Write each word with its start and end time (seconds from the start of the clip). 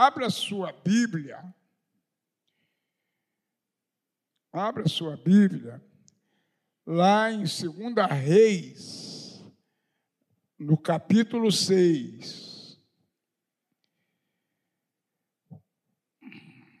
abra 0.00 0.30
sua 0.30 0.72
Bíblia. 0.72 1.54
Abra 4.50 4.88
sua 4.88 5.14
Bíblia 5.14 5.84
lá 6.86 7.30
em 7.30 7.40
2 7.40 8.10
Reis, 8.10 9.44
no 10.58 10.78
capítulo 10.78 11.52
6. 11.52 12.80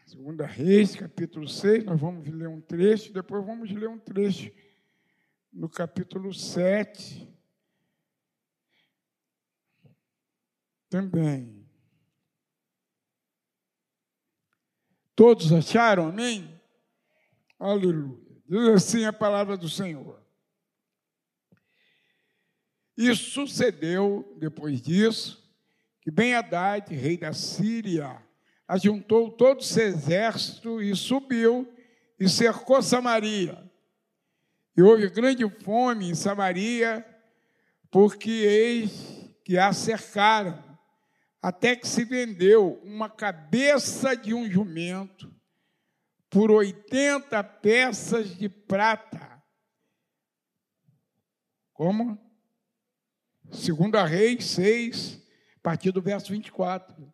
Segunda 0.06 0.46
Reis, 0.46 0.96
capítulo 0.96 1.46
6, 1.46 1.84
nós 1.84 2.00
vamos 2.00 2.26
ler 2.26 2.48
um 2.48 2.60
trecho, 2.60 3.12
depois 3.12 3.44
vamos 3.44 3.70
ler 3.70 3.88
um 3.88 3.98
trecho 3.98 4.50
no 5.52 5.68
capítulo 5.68 6.32
7. 6.32 7.28
Também. 10.88 11.59
Todos 15.20 15.52
acharam? 15.52 16.08
Amém? 16.08 16.58
Aleluia. 17.58 18.16
Diz 18.48 18.68
assim 18.68 19.04
a 19.04 19.12
palavra 19.12 19.54
do 19.54 19.68
Senhor. 19.68 20.18
E 22.96 23.14
sucedeu, 23.14 24.34
depois 24.38 24.80
disso, 24.80 25.46
que 26.00 26.10
Ben-Hadad, 26.10 26.94
rei 26.94 27.18
da 27.18 27.34
Síria, 27.34 28.16
ajuntou 28.66 29.30
todo 29.30 29.60
o 29.60 29.62
seu 29.62 29.88
exército 29.88 30.80
e 30.80 30.96
subiu 30.96 31.70
e 32.18 32.26
cercou 32.26 32.80
Samaria. 32.80 33.70
E 34.74 34.80
houve 34.80 35.10
grande 35.10 35.46
fome 35.62 36.08
em 36.08 36.14
Samaria, 36.14 37.04
porque 37.90 38.30
eis 38.30 39.30
que 39.44 39.58
a 39.58 39.70
cercaram, 39.74 40.69
até 41.42 41.74
que 41.74 41.88
se 41.88 42.04
vendeu 42.04 42.80
uma 42.84 43.08
cabeça 43.08 44.14
de 44.14 44.34
um 44.34 44.48
jumento 44.50 45.34
por 46.28 46.50
80 46.50 47.42
peças 47.42 48.36
de 48.36 48.48
prata. 48.48 49.42
Como? 51.72 52.18
Segunda 53.50 54.04
Reis 54.04 54.44
6, 54.44 55.20
a 55.56 55.60
partir 55.60 55.90
do 55.90 56.02
verso 56.02 56.30
24. 56.30 57.12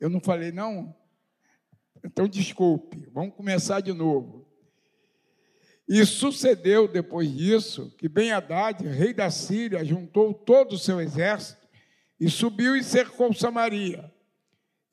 Eu 0.00 0.08
não 0.10 0.20
falei, 0.20 0.50
não? 0.50 0.96
Então, 2.04 2.26
desculpe, 2.26 3.08
vamos 3.12 3.36
começar 3.36 3.80
de 3.80 3.92
novo. 3.92 4.50
E 5.86 6.04
sucedeu 6.06 6.88
depois 6.88 7.30
disso 7.30 7.94
que 7.96 8.08
Ben-Hadad, 8.08 8.82
rei 8.84 9.12
da 9.12 9.30
Síria, 9.30 9.84
juntou 9.84 10.32
todo 10.32 10.72
o 10.72 10.78
seu 10.78 11.00
exército 11.00 11.61
e 12.22 12.30
subiu 12.30 12.76
e 12.76 12.84
cercou 12.84 13.34
Samaria. 13.34 14.08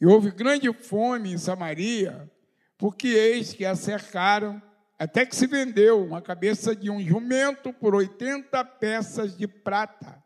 E 0.02 0.06
houve 0.08 0.32
grande 0.32 0.74
fome 0.74 1.32
em 1.32 1.38
Samaria, 1.38 2.28
porque 2.76 3.08
eis 3.08 3.54
que 3.54 3.64
a 3.64 3.76
cercaram, 3.76 4.60
até 4.98 5.28
que 5.28 5.36
se 5.36 5.46
vendeu 5.46 6.04
uma 6.04 6.24
cabeça 6.24 6.76
de 6.76 6.90
um 6.90 7.00
jumento 7.00 7.72
por 7.72 7.94
80 7.94 8.66
peças 8.66 9.38
de 9.38 9.48
prata, 9.48 10.24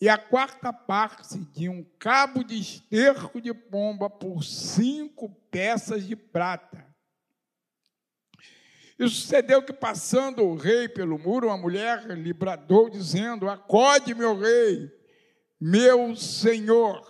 e 0.00 0.08
a 0.08 0.18
quarta 0.18 0.72
parte 0.72 1.38
de 1.52 1.68
um 1.68 1.84
cabo 1.96 2.42
de 2.42 2.58
esterco 2.58 3.40
de 3.40 3.54
pomba 3.54 4.10
por 4.10 4.42
cinco 4.42 5.28
peças 5.48 6.04
de 6.04 6.16
prata. 6.16 6.84
E 8.98 9.08
sucedeu 9.08 9.62
que, 9.62 9.72
passando 9.72 10.42
o 10.42 10.56
rei 10.56 10.88
pelo 10.88 11.16
muro, 11.20 11.46
uma 11.46 11.56
mulher 11.56 12.04
lhe 12.18 12.32
bradou, 12.32 12.90
dizendo: 12.90 13.48
Acode, 13.48 14.12
meu 14.12 14.36
rei, 14.36 14.99
meu 15.60 16.16
senhor. 16.16 17.06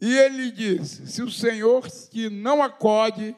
E 0.00 0.14
ele 0.18 0.50
disse: 0.50 1.06
Se 1.06 1.22
o 1.22 1.30
Senhor 1.30 1.88
te 1.88 2.28
não 2.28 2.62
acode, 2.62 3.34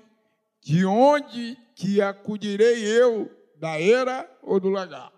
de 0.61 0.84
onde 0.84 1.56
que 1.75 2.03
acudirei 2.03 2.84
eu, 2.84 3.30
da 3.56 3.80
era 3.80 4.29
ou 4.42 4.58
do 4.58 4.68
lagar? 4.68 5.12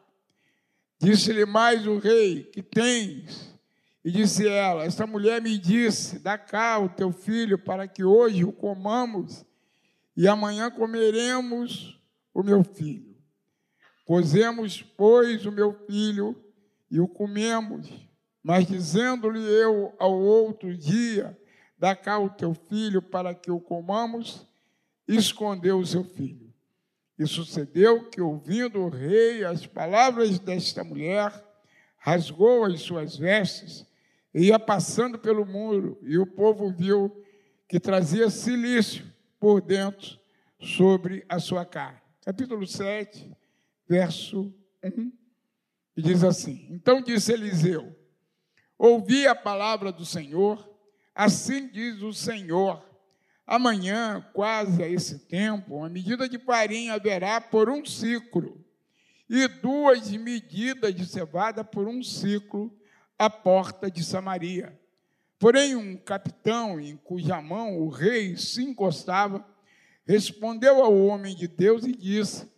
Disse-lhe 0.98 1.46
mais 1.46 1.86
o 1.86 1.98
rei: 1.98 2.44
Que 2.44 2.62
tens? 2.62 3.50
E 4.04 4.10
disse 4.10 4.46
ela: 4.46 4.84
Esta 4.84 5.06
mulher 5.06 5.40
me 5.40 5.56
disse: 5.56 6.18
Dá 6.18 6.36
cá 6.36 6.78
o 6.78 6.90
teu 6.90 7.10
filho, 7.10 7.58
para 7.58 7.88
que 7.88 8.04
hoje 8.04 8.44
o 8.44 8.52
comamos, 8.52 9.44
e 10.14 10.28
amanhã 10.28 10.70
comeremos 10.70 11.98
o 12.34 12.42
meu 12.42 12.62
filho. 12.62 13.16
Cozemos, 14.04 14.82
pois, 14.82 15.46
o 15.46 15.52
meu 15.52 15.72
filho 15.86 16.36
e 16.90 16.98
o 16.98 17.06
comemos. 17.06 18.09
Mas 18.42 18.66
dizendo-lhe 18.66 19.40
eu 19.40 19.94
ao 19.98 20.18
outro 20.18 20.76
dia: 20.76 21.38
Dá 21.78 21.94
cá 21.94 22.18
o 22.18 22.30
teu 22.30 22.54
filho 22.54 23.00
para 23.00 23.34
que 23.34 23.50
o 23.50 23.60
comamos, 23.60 24.46
escondeu 25.06 25.78
o 25.78 25.86
seu 25.86 26.04
filho. 26.04 26.52
E 27.18 27.26
sucedeu 27.26 28.08
que, 28.08 28.20
ouvindo 28.20 28.80
o 28.80 28.88
rei 28.88 29.44
as 29.44 29.66
palavras 29.66 30.38
desta 30.38 30.82
mulher, 30.82 31.32
rasgou 31.96 32.64
as 32.64 32.80
suas 32.80 33.16
vestes 33.16 33.86
e 34.34 34.44
ia 34.44 34.58
passando 34.58 35.18
pelo 35.18 35.44
muro, 35.44 35.98
e 36.02 36.18
o 36.18 36.26
povo 36.26 36.70
viu 36.70 37.24
que 37.68 37.80
trazia 37.80 38.30
silício 38.30 39.04
por 39.38 39.60
dentro 39.60 40.18
sobre 40.58 41.24
a 41.28 41.38
sua 41.38 41.64
carne. 41.64 42.00
Capítulo 42.24 42.66
7, 42.66 43.30
verso 43.88 44.54
1, 44.82 45.12
e 45.96 46.02
diz 46.02 46.22
assim: 46.22 46.66
Então 46.70 47.02
disse 47.02 47.32
Eliseu: 47.32 47.99
Ouvi 48.82 49.26
a 49.26 49.34
palavra 49.34 49.92
do 49.92 50.06
Senhor, 50.06 50.66
assim 51.14 51.68
diz 51.68 52.00
o 52.00 52.14
Senhor. 52.14 52.82
Amanhã, 53.46 54.26
quase 54.32 54.82
a 54.82 54.88
esse 54.88 55.18
tempo, 55.18 55.76
uma 55.76 55.90
medida 55.90 56.26
de 56.26 56.38
farinha 56.38 56.94
haverá 56.94 57.42
por 57.42 57.68
um 57.68 57.84
ciclo, 57.84 58.58
e 59.28 59.46
duas 59.46 60.10
medidas 60.12 60.94
de 60.94 61.04
cevada 61.04 61.62
por 61.62 61.86
um 61.86 62.02
ciclo 62.02 62.74
à 63.18 63.28
porta 63.28 63.90
de 63.90 64.02
Samaria. 64.02 64.80
Porém, 65.38 65.76
um 65.76 65.94
capitão 65.94 66.80
em 66.80 66.96
cuja 66.96 67.38
mão 67.42 67.78
o 67.78 67.90
rei 67.90 68.34
se 68.38 68.62
encostava, 68.62 69.46
respondeu 70.06 70.82
ao 70.82 70.96
homem 70.96 71.36
de 71.36 71.46
Deus 71.46 71.84
e 71.84 71.92
disse: 71.92 72.50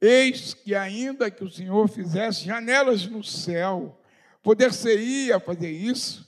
Eis 0.00 0.54
que, 0.54 0.74
ainda 0.74 1.30
que 1.30 1.44
o 1.44 1.50
Senhor 1.50 1.90
fizesse 1.90 2.46
janelas 2.46 3.06
no 3.06 3.22
céu, 3.22 3.98
poder-se-ia 4.42 5.40
fazer 5.40 5.70
isso? 5.70 6.26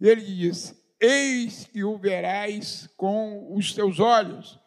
E 0.00 0.08
ele 0.08 0.22
disse: 0.22 0.80
Eis 1.00 1.64
que 1.64 1.84
o 1.84 1.98
verás 1.98 2.88
com 2.96 3.54
os 3.54 3.72
teus 3.72 3.98
olhos, 3.98 4.58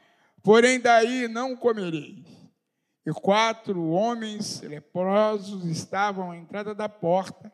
porém 0.44 0.79
daí 0.79 1.28
não 1.28 1.56
comereis. 1.56 2.25
E 3.06 3.11
quatro 3.11 3.89
homens 3.89 4.61
leprosos 4.61 5.66
estavam 5.66 6.31
à 6.31 6.38
entrada 6.38 6.73
da 6.73 6.89
porta, 6.89 7.51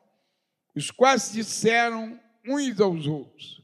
os 0.73 0.89
quais 0.89 1.31
disseram 1.31 2.19
uns 2.47 2.79
aos 2.79 3.05
outros: 3.05 3.61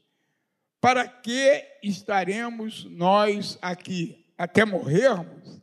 Para 0.82 1.08
que 1.08 1.64
estaremos 1.82 2.86
nós 2.86 3.58
aqui? 3.62 4.26
Até 4.38 4.66
morrermos? 4.66 5.62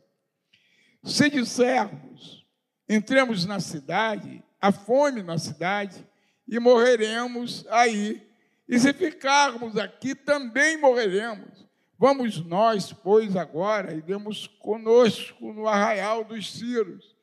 Se 1.03 1.29
dissermos, 1.29 2.45
entremos 2.89 3.45
na 3.45 3.59
cidade, 3.59 4.43
a 4.65 4.71
fome 4.71 5.21
na 5.21 5.37
cidade, 5.37 6.03
e 6.47 6.59
morreremos 6.59 7.67
aí. 7.69 8.27
E 8.67 8.79
se 8.79 8.91
ficarmos 8.93 9.77
aqui, 9.77 10.15
também 10.15 10.75
morreremos. 10.75 11.67
Vamos 11.99 12.43
nós, 12.43 12.91
pois, 12.91 13.35
agora, 13.35 13.93
demos 14.01 14.47
conosco 14.47 15.53
no 15.53 15.67
arraial 15.67 16.23
dos 16.23 16.51
Círios. 16.51 17.15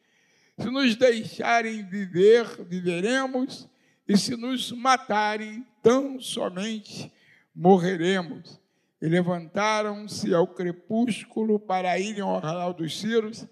Se 0.56 0.70
nos 0.70 0.94
deixarem 0.94 1.84
viver, 1.84 2.46
viveremos, 2.64 3.68
e 4.06 4.16
se 4.16 4.36
nos 4.36 4.70
matarem, 4.70 5.66
tão 5.82 6.20
somente 6.20 7.12
morreremos. 7.52 8.60
E 9.00 9.08
levantaram-se 9.08 10.32
ao 10.32 10.46
crepúsculo 10.46 11.58
para 11.58 11.98
irem 11.98 12.20
ao 12.20 12.36
arraial 12.36 12.72
dos 12.72 13.00
Círios, 13.00 13.44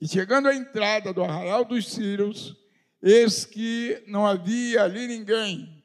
e 0.00 0.06
chegando 0.06 0.46
à 0.46 0.54
entrada 0.54 1.12
do 1.12 1.24
arraial 1.24 1.64
dos 1.64 1.90
Círios, 1.90 2.56
eis 3.02 3.44
que 3.44 4.02
não 4.06 4.26
havia 4.26 4.82
ali 4.82 5.06
ninguém, 5.06 5.84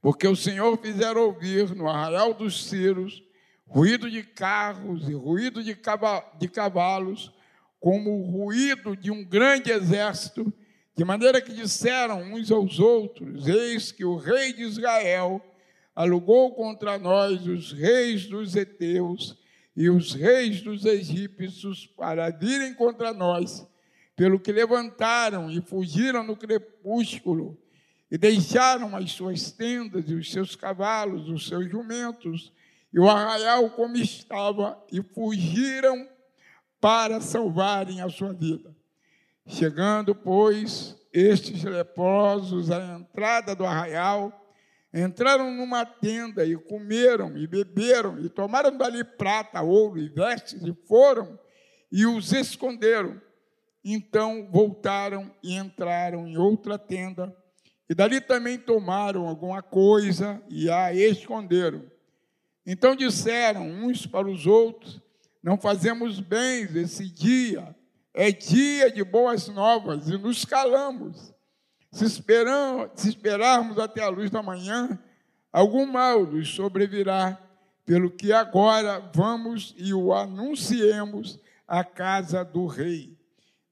porque 0.00 0.26
o 0.26 0.36
Senhor 0.36 0.76
fizera 0.78 1.20
ouvir 1.20 1.74
no 1.74 1.88
arraial 1.88 2.32
dos 2.32 2.68
Círios 2.68 3.22
ruído 3.66 4.10
de 4.10 4.22
carros 4.22 5.08
e 5.08 5.14
ruído 5.14 5.62
de 5.62 6.48
cavalos, 6.48 7.32
como 7.78 8.18
o 8.18 8.30
ruído 8.30 8.96
de 8.96 9.10
um 9.10 9.24
grande 9.24 9.70
exército, 9.70 10.52
de 10.96 11.04
maneira 11.04 11.40
que 11.40 11.52
disseram 11.52 12.20
uns 12.34 12.50
aos 12.50 12.78
outros: 12.78 13.46
Eis 13.46 13.92
que 13.92 14.04
o 14.04 14.16
rei 14.16 14.52
de 14.52 14.62
Israel 14.62 15.40
alugou 15.94 16.54
contra 16.54 16.98
nós 16.98 17.46
os 17.46 17.72
reis 17.72 18.26
dos 18.26 18.56
heteus 18.56 19.38
e 19.76 19.88
os 19.88 20.14
reis 20.14 20.60
dos 20.60 20.84
egípcios 20.84 21.86
para 21.86 22.30
virem 22.30 22.74
contra 22.74 23.12
nós 23.12 23.66
pelo 24.20 24.38
que 24.38 24.52
levantaram 24.52 25.50
e 25.50 25.62
fugiram 25.62 26.22
no 26.22 26.36
crepúsculo, 26.36 27.58
e 28.10 28.18
deixaram 28.18 28.94
as 28.94 29.12
suas 29.12 29.50
tendas 29.50 30.10
e 30.10 30.14
os 30.14 30.30
seus 30.30 30.54
cavalos, 30.54 31.26
os 31.30 31.48
seus 31.48 31.70
jumentos, 31.70 32.52
e 32.92 33.00
o 33.00 33.08
arraial 33.08 33.70
como 33.70 33.96
estava, 33.96 34.78
e 34.92 35.02
fugiram 35.02 36.06
para 36.78 37.18
salvarem 37.22 38.02
a 38.02 38.10
sua 38.10 38.34
vida. 38.34 38.76
Chegando, 39.46 40.14
pois, 40.14 40.94
estes 41.14 41.64
leprosos 41.64 42.70
à 42.70 42.98
entrada 42.98 43.54
do 43.54 43.64
arraial, 43.64 44.54
entraram 44.92 45.50
numa 45.50 45.86
tenda 45.86 46.44
e 46.44 46.54
comeram 46.58 47.38
e 47.38 47.46
beberam 47.46 48.20
e 48.20 48.28
tomaram 48.28 48.76
dali 48.76 49.02
prata, 49.02 49.62
ouro 49.62 49.98
e 49.98 50.10
vestes 50.10 50.62
e 50.62 50.74
foram 50.86 51.40
e 51.90 52.04
os 52.04 52.34
esconderam. 52.34 53.18
Então 53.84 54.48
voltaram 54.50 55.30
e 55.42 55.54
entraram 55.54 56.26
em 56.26 56.36
outra 56.36 56.78
tenda 56.78 57.34
e 57.90 57.94
dali 57.94 58.20
também 58.20 58.56
tomaram 58.56 59.26
alguma 59.26 59.60
coisa 59.60 60.40
e 60.48 60.70
a 60.70 60.94
esconderam. 60.94 61.84
Então 62.64 62.94
disseram 62.94 63.68
uns 63.68 64.06
para 64.06 64.28
os 64.28 64.46
outros: 64.46 65.02
Não 65.42 65.58
fazemos 65.58 66.20
bens 66.20 66.76
esse 66.76 67.10
dia, 67.10 67.74
é 68.14 68.30
dia 68.30 68.92
de 68.92 69.02
boas 69.02 69.48
novas 69.48 70.08
e 70.08 70.16
nos 70.16 70.44
calamos. 70.44 71.34
Se, 71.90 72.04
esperam, 72.04 72.88
se 72.94 73.08
esperarmos 73.08 73.76
até 73.76 74.04
a 74.04 74.08
luz 74.08 74.30
da 74.30 74.40
manhã, 74.40 74.96
algum 75.52 75.84
mal 75.84 76.24
nos 76.24 76.54
sobrevirá, 76.54 77.42
pelo 77.84 78.08
que 78.08 78.32
agora 78.32 79.00
vamos 79.12 79.74
e 79.76 79.92
o 79.92 80.14
anunciemos 80.14 81.40
à 81.66 81.82
casa 81.82 82.44
do 82.44 82.66
rei. 82.66 83.18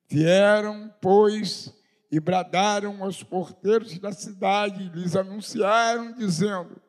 Vieram, 0.09 0.93
pois, 1.03 1.73
e 2.11 2.19
bradaram 2.19 3.05
aos 3.05 3.23
porteiros 3.23 3.99
da 3.99 4.11
cidade 4.13 4.85
e 4.85 4.89
lhes 4.89 5.15
anunciaram, 5.15 6.13
dizendo: 6.13 6.81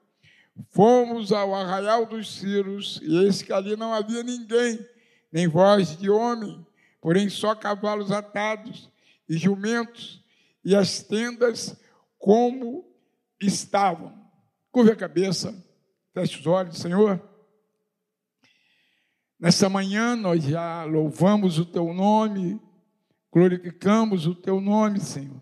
Fomos 0.71 1.31
ao 1.31 1.54
arraial 1.54 2.06
dos 2.06 2.33
Círios, 2.39 3.00
e 3.04 3.25
eis 3.25 3.42
que 3.42 3.51
ali 3.51 3.75
não 3.75 3.94
havia 3.94 4.24
ninguém, 4.24 4.80
nem 5.31 5.48
voz 5.48 5.98
de 5.98 6.10
homem, 6.10 6.66
porém 7.01 7.30
só 7.30 7.54
cavalos 7.54 8.12
atados 8.12 8.89
e 9.27 9.38
jumentos, 9.38 10.24
e 10.63 10.74
as 10.74 11.04
tendas 11.04 11.77
como 12.18 12.86
estavam. 13.42 14.18
Curve 14.71 14.92
a 14.92 14.95
cabeça, 14.95 15.54
feche 16.13 16.39
os 16.39 16.48
olhos, 16.48 16.77
Senhor. 16.77 17.21
Nessa 19.38 19.68
manhã 19.69 20.16
nós 20.16 20.44
já 20.44 20.83
louvamos 20.83 21.57
o 21.57 21.66
teu 21.66 21.94
nome, 21.94 22.62
glorificamos 23.31 24.25
o 24.25 24.35
teu 24.35 24.59
nome, 24.59 24.99
Senhor. 24.99 25.41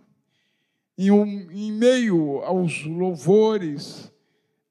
Em, 0.98 1.12
um, 1.12 1.52
em 1.52 1.72
meio 1.72 2.40
aos 2.40 2.84
louvores, 2.84 4.12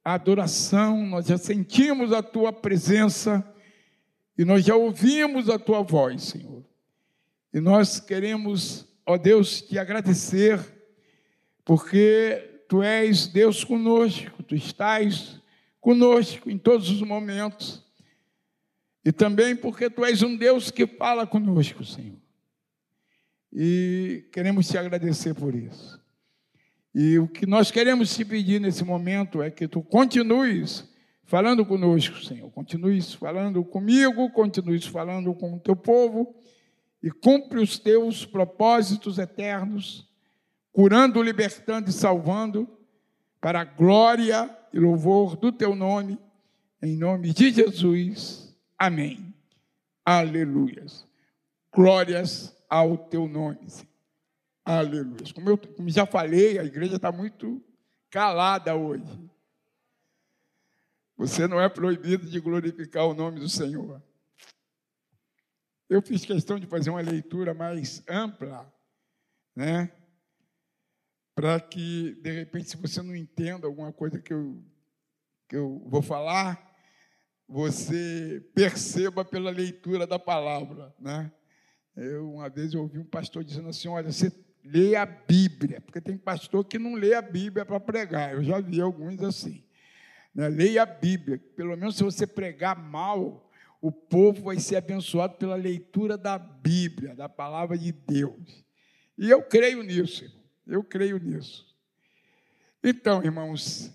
a 0.05 0.15
adoração, 0.15 1.07
nós 1.07 1.27
já 1.27 1.39
sentimos 1.39 2.13
a 2.13 2.23
tua 2.23 2.53
presença 2.53 3.45
e 4.39 4.45
nós 4.45 4.65
já 4.65 4.77
ouvimos 4.77 5.49
a 5.49 5.59
tua 5.59 5.83
voz, 5.83 6.23
Senhor. 6.23 6.65
E 7.53 7.61
nós 7.61 7.99
queremos, 7.99 8.87
ó 9.07 9.17
Deus, 9.17 9.63
te 9.63 9.79
agradecer, 9.79 10.61
porque 11.65 12.63
tu 12.69 12.83
és 12.83 13.27
Deus 13.27 13.65
conosco, 13.65 14.43
tu 14.43 14.55
estás 14.55 15.41
conosco 15.81 16.51
em 16.51 16.59
todos 16.59 16.91
os 16.91 17.01
momentos. 17.03 17.85
E 19.05 19.13
também 19.13 19.55
porque 19.55 19.89
tu 19.89 20.05
és 20.05 20.23
um 20.23 20.37
Deus 20.37 20.71
que 20.71 20.87
fala 20.87 21.27
conosco, 21.27 21.85
Senhor. 21.85 22.26
E 23.59 24.29
queremos 24.33 24.69
te 24.69 24.77
agradecer 24.77 25.33
por 25.33 25.55
isso. 25.55 25.99
E 26.95 27.19
o 27.19 27.27
que 27.27 27.47
nós 27.47 27.71
queremos 27.71 28.15
te 28.15 28.23
pedir 28.23 28.61
nesse 28.61 28.85
momento 28.85 29.41
é 29.41 29.51
que 29.51 29.67
tu 29.67 29.83
continues 29.83 30.87
falando 31.25 31.65
conosco, 31.65 32.23
Senhor. 32.23 32.51
Continues 32.51 33.15
falando 33.15 33.65
comigo, 33.65 34.31
continues 34.31 34.85
falando 34.85 35.35
com 35.35 35.55
o 35.55 35.59
teu 35.59 35.75
povo 35.75 36.35
e 37.03 37.11
cumpre 37.11 37.59
os 37.59 37.79
teus 37.79 38.27
propósitos 38.27 39.19
eternos, 39.19 40.07
curando, 40.71 41.23
libertando 41.23 41.89
e 41.89 41.95
salvando, 41.95 42.69
para 43.41 43.63
a 43.63 43.65
glória 43.65 44.55
e 44.71 44.79
louvor 44.79 45.35
do 45.35 45.51
teu 45.51 45.75
nome, 45.75 46.19
em 46.83 46.95
nome 46.95 47.33
de 47.33 47.51
Jesus. 47.51 48.55
Amém. 48.79 49.35
Aleluias. 50.05 51.07
Glórias 51.73 52.56
ao 52.69 52.97
teu 52.97 53.27
nome. 53.29 53.67
Aleluia. 54.65 55.33
Como 55.35 55.51
eu 55.51 55.59
como 55.59 55.89
já 55.89 56.05
falei, 56.05 56.59
a 56.59 56.65
igreja 56.65 56.97
está 56.97 57.13
muito 57.13 57.63
calada 58.11 58.75
hoje. 58.75 59.31
Você 61.17 61.47
não 61.47 61.61
é 61.61 61.69
proibido 61.69 62.27
de 62.27 62.41
glorificar 62.41 63.07
o 63.07 63.15
nome 63.15 63.41
do 63.41 63.49
Senhor. 63.49 64.03
Eu 65.89 66.03
fiz 66.03 66.25
questão 66.25 66.59
de 66.59 66.67
fazer 66.67 66.91
uma 66.91 67.01
leitura 67.01 67.55
mais 67.55 68.03
ampla, 68.09 68.71
né? 69.55 69.93
Para 71.35 71.61
que, 71.61 72.15
de 72.21 72.33
repente, 72.33 72.71
se 72.71 72.77
você 72.77 73.01
não 73.03 73.15
entenda 73.15 73.67
alguma 73.67 73.93
coisa 73.93 74.21
que 74.21 74.33
eu, 74.33 74.63
que 75.49 75.57
eu 75.57 75.83
vou 75.87 76.03
falar, 76.03 76.75
você 77.49 78.45
perceba 78.55 79.25
pela 79.25 79.51
leitura 79.51 80.07
da 80.07 80.19
palavra, 80.19 80.95
né? 80.99 81.33
Eu, 81.97 82.31
uma 82.31 82.49
vez, 82.51 82.75
eu 82.75 82.83
ouvi 82.83 82.99
um 82.99 83.05
pastor 83.05 83.43
dizendo 83.43 83.69
assim: 83.69 83.89
olha, 83.89 84.13
você 84.13 84.31
lê 84.63 84.95
a 84.95 85.07
Bíblia, 85.07 85.81
porque 85.81 86.01
tem 86.01 86.17
pastor 86.17 86.65
que 86.65 86.79
não 86.79 86.95
lê 86.95 87.15
a 87.15 87.23
Bíblia 87.23 87.65
para 87.65 87.81
pregar. 87.81 88.35
Eu 88.35 88.43
já 88.43 88.61
vi 88.61 88.81
alguns 88.81 89.23
assim. 89.23 89.65
Né? 90.35 90.49
Leia 90.49 90.83
a 90.83 90.87
Bíblia. 90.87 91.41
Pelo 91.57 91.77
menos 91.77 91.97
se 91.97 92.05
você 92.05 92.27
pregar 92.27 92.77
mal, 92.77 93.51
o 93.81 93.91
povo 93.91 94.45
vai 94.45 94.59
ser 94.59 94.77
abençoado 94.77 95.37
pela 95.37 95.55
leitura 95.55 96.19
da 96.19 96.39
Bíblia, 96.39 97.15
da 97.15 97.29
palavra 97.29 97.79
de 97.79 97.93
Deus. 97.93 98.65
E 99.17 99.31
eu 99.31 99.43
creio 99.43 99.83
nisso, 99.83 100.31
eu 100.67 100.85
creio 100.85 101.19
nisso. 101.19 101.67
Então, 102.85 103.25
irmãos, 103.25 103.91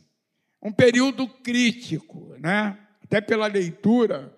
um 0.61 0.71
período 0.71 1.27
crítico, 1.27 2.35
né? 2.39 2.77
Até 3.03 3.21
pela 3.21 3.45
leitura 3.45 4.35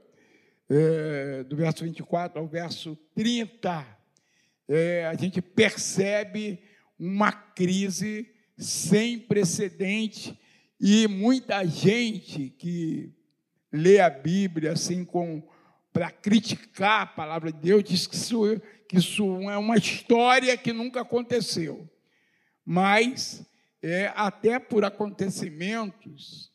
é, 0.70 1.44
do 1.44 1.56
verso 1.56 1.84
24 1.84 2.40
ao 2.40 2.48
verso 2.48 2.96
30 3.16 3.86
é, 4.68 5.06
a 5.06 5.14
gente 5.14 5.42
percebe 5.42 6.60
uma 6.98 7.32
crise 7.32 8.30
sem 8.58 9.20
precedente 9.20 10.40
e 10.80 11.08
muita 11.08 11.66
gente 11.66 12.50
que 12.50 13.14
lê 13.72 14.00
a 14.00 14.10
Bíblia 14.10 14.74
assim 14.74 15.04
com 15.04 15.44
para 15.92 16.10
criticar 16.10 17.02
a 17.02 17.06
palavra 17.06 17.52
de 17.52 17.60
Deus 17.60 17.84
diz 17.84 18.08
que 18.08 18.16
isso, 18.16 18.42
que 18.90 18.98
isso 18.98 19.24
é 19.50 19.58
uma 19.58 19.78
história 19.78 20.58
que 20.58 20.74
nunca 20.74 21.02
aconteceu, 21.02 21.88
mas 22.66 23.46
é, 23.80 24.12
até 24.16 24.58
por 24.58 24.84
acontecimentos 24.84 26.52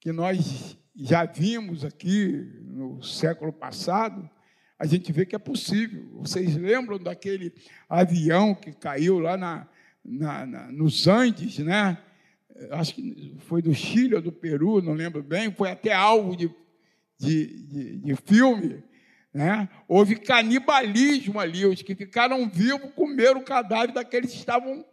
que 0.00 0.10
nós 0.10 0.76
já 0.94 1.24
vimos 1.24 1.84
aqui 1.84 2.50
no 2.62 3.02
século 3.02 3.52
passado, 3.52 4.28
a 4.78 4.86
gente 4.86 5.12
vê 5.12 5.24
que 5.24 5.36
é 5.36 5.38
possível. 5.38 6.08
Vocês 6.14 6.56
lembram 6.56 6.98
daquele 6.98 7.52
avião 7.88 8.54
que 8.54 8.72
caiu 8.72 9.18
lá 9.18 9.36
na, 9.36 9.68
na, 10.04 10.46
na, 10.46 10.72
nos 10.72 11.06
Andes, 11.06 11.58
né? 11.58 11.98
Acho 12.70 12.94
que 12.94 13.36
foi 13.40 13.62
do 13.62 13.74
Chile 13.74 14.14
ou 14.14 14.22
do 14.22 14.32
Peru, 14.32 14.82
não 14.82 14.92
lembro 14.92 15.22
bem, 15.22 15.52
foi 15.52 15.70
até 15.70 15.92
alvo 15.92 16.36
de, 16.36 16.50
de, 17.18 17.62
de, 17.62 17.96
de 17.98 18.16
filme. 18.16 18.82
Né? 19.32 19.68
Houve 19.88 20.16
canibalismo 20.16 21.40
ali, 21.40 21.64
os 21.64 21.80
que 21.80 21.94
ficaram 21.94 22.48
vivos 22.48 22.90
comeram 22.94 23.40
o 23.40 23.44
cadáver 23.44 23.94
daqueles 23.94 24.30
que 24.30 24.36
estavam, 24.36 24.84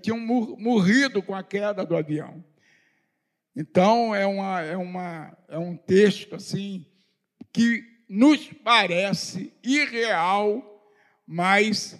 tinham 0.00 0.18
morrido 0.18 1.22
com 1.22 1.34
a 1.34 1.42
queda 1.42 1.84
do 1.84 1.94
avião. 1.94 2.42
Então, 3.56 4.14
é, 4.14 4.26
uma, 4.26 4.60
é, 4.60 4.76
uma, 4.76 5.34
é 5.48 5.56
um 5.56 5.74
texto 5.76 6.34
assim 6.34 6.84
que 7.52 7.82
nos 8.06 8.52
parece 8.62 9.50
irreal, 9.64 10.62
mas 11.26 11.98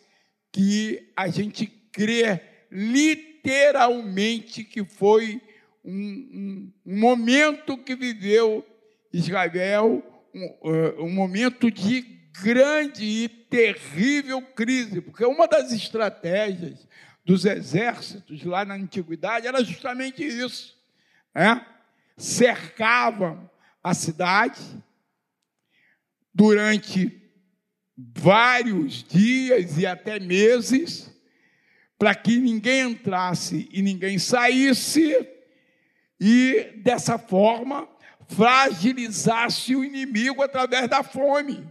que 0.52 1.10
a 1.16 1.28
gente 1.28 1.66
crê 1.66 2.42
literalmente 2.70 4.64
que 4.64 4.84
foi 4.84 5.40
um, 5.82 5.92
um, 5.92 6.72
um 6.84 6.98
momento 6.98 7.78
que 7.78 7.96
viveu 7.96 8.64
Israel, 9.10 10.02
um, 10.34 10.46
uh, 10.62 11.04
um 11.04 11.10
momento 11.10 11.70
de 11.70 12.02
grande 12.42 13.02
e 13.02 13.28
terrível 13.28 14.42
crise, 14.42 15.00
porque 15.00 15.25
uma 15.25 15.48
das 15.48 15.72
estratégias 15.72 16.86
dos 17.25 17.46
exércitos 17.46 18.44
lá 18.44 18.62
na 18.62 18.75
antiguidade 18.75 19.46
era 19.46 19.64
justamente 19.64 20.22
isso, 20.22 20.75
né? 21.36 21.66
cercavam 22.16 23.50
a 23.84 23.92
cidade, 23.92 24.58
durante 26.34 27.22
vários 27.96 29.02
dias 29.02 29.76
e 29.76 29.86
até 29.86 30.18
meses 30.18 31.14
para 31.98 32.14
que 32.14 32.38
ninguém 32.38 32.90
entrasse 32.90 33.68
e 33.70 33.80
ninguém 33.80 34.18
saísse, 34.18 35.14
e 36.18 36.72
dessa 36.82 37.18
forma 37.18 37.88
fragilizasse 38.28 39.76
o 39.76 39.84
inimigo 39.84 40.42
através 40.42 40.88
da 40.88 41.02
fome. 41.02 41.66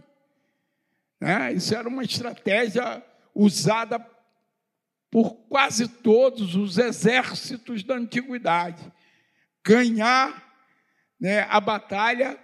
Né? 1.20 1.52
Isso 1.52 1.74
era 1.74 1.88
uma 1.88 2.02
estratégia 2.02 3.04
usada 3.34 4.04
por 5.10 5.34
quase 5.48 5.88
todos 5.88 6.54
os 6.54 6.78
exércitos 6.78 7.82
da 7.82 7.94
antiguidade. 7.94 8.92
Ganhar 9.66 10.46
né, 11.20 11.40
a 11.50 11.60
batalha 11.60 12.38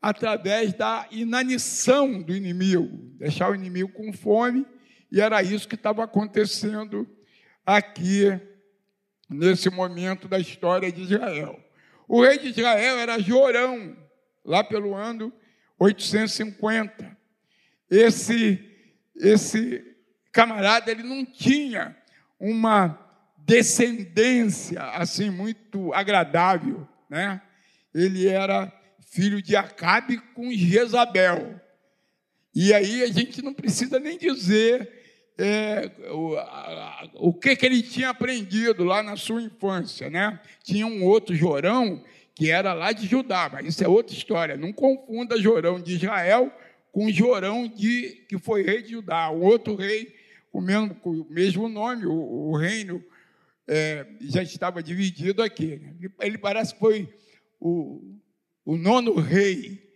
através 0.00 0.74
da 0.74 1.08
inanição 1.10 2.20
do 2.20 2.36
inimigo, 2.36 2.88
deixar 3.18 3.50
o 3.50 3.54
inimigo 3.54 3.90
com 3.92 4.12
fome, 4.12 4.66
e 5.10 5.20
era 5.20 5.42
isso 5.42 5.66
que 5.66 5.74
estava 5.74 6.04
acontecendo 6.04 7.08
aqui 7.64 8.38
nesse 9.28 9.70
momento 9.70 10.28
da 10.28 10.38
história 10.38 10.92
de 10.92 11.02
Israel. 11.02 11.58
O 12.06 12.22
rei 12.22 12.38
de 12.38 12.48
Israel 12.50 12.98
era 12.98 13.18
Jorão, 13.18 13.96
lá 14.44 14.62
pelo 14.62 14.94
ano 14.94 15.32
850. 15.78 17.16
Esse 17.90 18.62
esse 19.16 19.82
camarada 20.30 20.90
ele 20.90 21.02
não 21.02 21.24
tinha 21.24 21.96
uma 22.38 23.05
descendência 23.46 24.82
assim 24.82 25.30
muito 25.30 25.94
agradável, 25.94 26.86
né? 27.08 27.40
Ele 27.94 28.26
era 28.26 28.72
filho 29.00 29.40
de 29.40 29.54
Acabe 29.54 30.18
com 30.34 30.52
Jezabel. 30.52 31.60
E 32.52 32.74
aí 32.74 33.04
a 33.04 33.06
gente 33.06 33.40
não 33.40 33.54
precisa 33.54 34.00
nem 34.00 34.18
dizer 34.18 34.90
é, 35.38 35.90
o, 36.10 36.36
a, 36.36 37.08
o 37.14 37.32
que, 37.32 37.54
que 37.54 37.64
ele 37.64 37.82
tinha 37.82 38.10
aprendido 38.10 38.82
lá 38.82 39.02
na 39.02 39.16
sua 39.16 39.40
infância, 39.40 40.10
né? 40.10 40.40
Tinha 40.64 40.86
um 40.86 41.04
outro 41.04 41.34
Jorão 41.34 42.02
que 42.34 42.50
era 42.50 42.74
lá 42.74 42.92
de 42.92 43.06
Judá, 43.06 43.48
mas 43.50 43.66
isso 43.66 43.84
é 43.84 43.88
outra 43.88 44.14
história. 44.14 44.56
Não 44.56 44.72
confunda 44.72 45.40
Jorão 45.40 45.80
de 45.80 45.94
Israel 45.94 46.52
com 46.90 47.10
Jorão 47.12 47.68
de 47.68 48.24
que 48.28 48.38
foi 48.38 48.62
rei 48.62 48.82
de 48.82 48.90
Judá, 48.90 49.30
o 49.30 49.42
outro 49.42 49.76
rei 49.76 50.14
com 50.50 50.58
o 50.58 50.62
mesmo, 50.62 50.94
com 50.96 51.10
o 51.10 51.26
mesmo 51.30 51.68
nome, 51.68 52.06
o, 52.06 52.12
o 52.12 52.56
reino 52.56 53.02
é, 53.68 54.06
já 54.20 54.42
estava 54.42 54.82
dividido 54.82 55.42
aqui. 55.42 55.80
Ele 56.20 56.38
parece 56.38 56.74
que 56.74 56.80
foi 56.80 57.12
o, 57.60 58.18
o 58.64 58.76
nono 58.76 59.14
rei, 59.14 59.92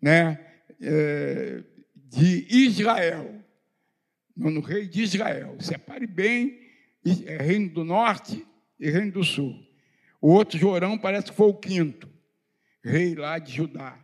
né? 0.00 0.46
É, 0.80 1.62
de 1.94 2.46
Israel 2.48 3.40
nono 4.40 4.60
rei 4.60 4.88
de 4.88 5.02
Israel. 5.02 5.56
Separe 5.60 6.06
bem 6.06 6.58
é 7.26 7.36
reino 7.36 7.68
do 7.68 7.84
norte 7.84 8.44
e 8.78 8.90
reino 8.90 9.12
do 9.12 9.22
sul. 9.22 9.54
O 10.20 10.32
outro 10.32 10.58
Jorão 10.58 10.98
parece 10.98 11.30
que 11.30 11.36
foi 11.36 11.48
o 11.48 11.54
quinto, 11.54 12.08
rei 12.82 13.14
lá 13.14 13.38
de 13.38 13.52
Judá. 13.52 13.98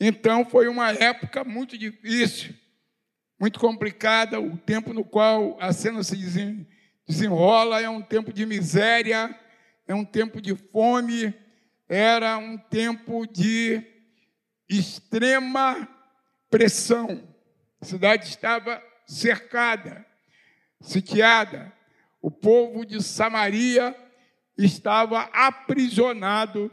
Então 0.00 0.44
foi 0.44 0.68
uma 0.68 0.90
época 0.92 1.44
muito 1.44 1.78
difícil, 1.78 2.54
muito 3.40 3.58
complicada, 3.58 4.40
o 4.40 4.56
tempo 4.56 4.92
no 4.92 5.04
qual 5.04 5.56
a 5.60 5.72
cena 5.72 6.02
se 6.02 6.16
desenrola 7.06 7.80
é 7.80 7.88
um 7.88 8.02
tempo 8.02 8.32
de 8.32 8.46
miséria, 8.46 9.38
é 9.86 9.94
um 9.94 10.04
tempo 10.04 10.40
de 10.40 10.54
fome, 10.54 11.34
era 11.88 12.38
um 12.38 12.56
tempo 12.56 13.26
de 13.26 13.82
extrema 14.68 15.88
pressão. 16.50 17.22
A 17.80 17.84
cidade 17.84 18.26
estava 18.26 18.82
cercada, 19.06 20.06
sitiada. 20.80 21.72
O 22.22 22.30
povo 22.30 22.86
de 22.86 23.02
Samaria 23.02 23.94
estava 24.56 25.22
aprisionado 25.32 26.70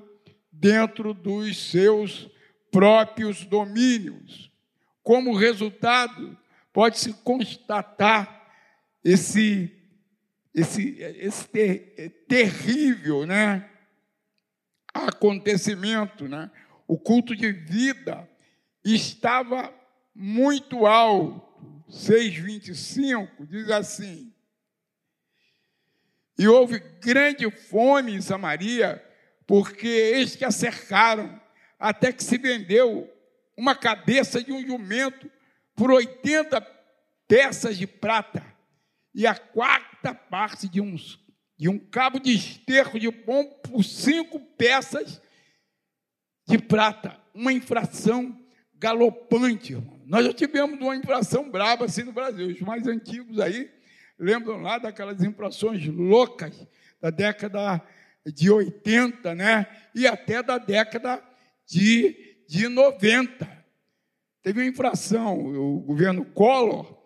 dentro 0.52 1.14
dos 1.14 1.72
seus 1.72 2.30
próprios 2.72 3.44
domínios. 3.46 4.52
Como 5.04 5.36
resultado, 5.36 6.38
pode-se 6.72 7.14
constatar 7.24 8.50
esse, 9.04 9.76
esse, 10.54 10.98
esse 11.00 11.48
ter, 11.48 12.26
terrível 12.28 13.26
né, 13.26 13.70
acontecimento. 14.94 16.28
Né? 16.28 16.50
O 16.88 16.98
culto 16.98 17.36
de 17.36 17.52
vida 17.52 18.30
estava 18.84 19.74
muito 20.14 20.86
alto 20.86 21.52
6,25 21.92 23.46
diz 23.48 23.70
assim: 23.70 24.34
E 26.38 26.48
houve 26.48 26.80
grande 27.02 27.50
fome 27.52 28.14
em 28.14 28.22
Samaria, 28.22 29.04
porque 29.46 29.88
eles 29.88 30.36
que 30.36 30.46
a 30.46 30.52
cercaram, 30.52 31.40
até 31.78 32.14
que 32.14 32.24
se 32.24 32.38
vendeu 32.38 33.12
uma 33.58 33.76
cabeça 33.76 34.42
de 34.42 34.52
um 34.52 34.66
jumento 34.66 35.30
por 35.76 35.92
80 35.92 36.62
peças 37.28 37.78
de 37.78 37.86
prata, 37.86 38.46
e 39.14 39.28
a 39.28 39.36
quarta 39.36 40.14
parte 40.14 40.68
de, 40.68 40.80
uns, 40.80 41.20
de 41.58 41.68
um 41.70 41.78
cabo 41.78 42.20
de 42.20 42.34
esterco 42.34 43.00
de 43.00 43.12
pão 43.12 43.46
por 43.64 43.84
cinco 43.84 44.40
peças 44.40 45.22
de 46.48 46.58
prata. 46.58 47.20
Uma 47.34 47.54
infração 47.54 48.38
galopante, 48.76 49.74
irmão. 49.74 50.02
Nós 50.06 50.26
já 50.26 50.34
tivemos 50.34 50.80
uma 50.80 50.96
inflação 50.96 51.50
braba 51.50 51.86
assim 51.86 52.04
no 52.04 52.12
Brasil. 52.12 52.48
Os 52.48 52.60
mais 52.62 52.88
antigos 52.88 53.40
aí 53.40 53.72
lembram 54.18 54.62
lá 54.62 54.78
daquelas 54.78 55.22
inflações 55.24 55.86
loucas 55.88 56.68
da 57.00 57.10
década 57.10 57.82
de 58.26 58.50
80, 58.50 59.34
né? 59.36 59.68
E 59.96 60.06
até 60.08 60.44
da 60.44 60.58
década 60.58 61.24
de, 61.66 62.44
de 62.48 62.68
90. 62.68 63.62
Teve 64.44 64.62
uma 64.62 64.68
inflação, 64.68 65.40
o 65.40 65.80
governo 65.80 66.26
Collor, 66.26 67.01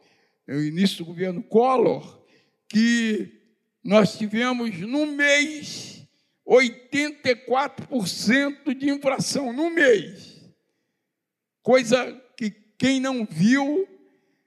o 0.48 0.62
início 0.62 1.00
do 1.00 1.06
governo 1.06 1.44
Collor, 1.44 2.24
que 2.68 3.42
nós 3.84 4.18
tivemos 4.18 4.80
no 4.80 5.06
mês 5.06 6.08
84% 6.48 8.78
de 8.78 8.90
inflação 8.90 9.52
no 9.52 9.70
mês. 9.70 10.34
Coisa 11.64 12.22
quem 12.78 13.00
não 13.00 13.26
viu, 13.26 13.88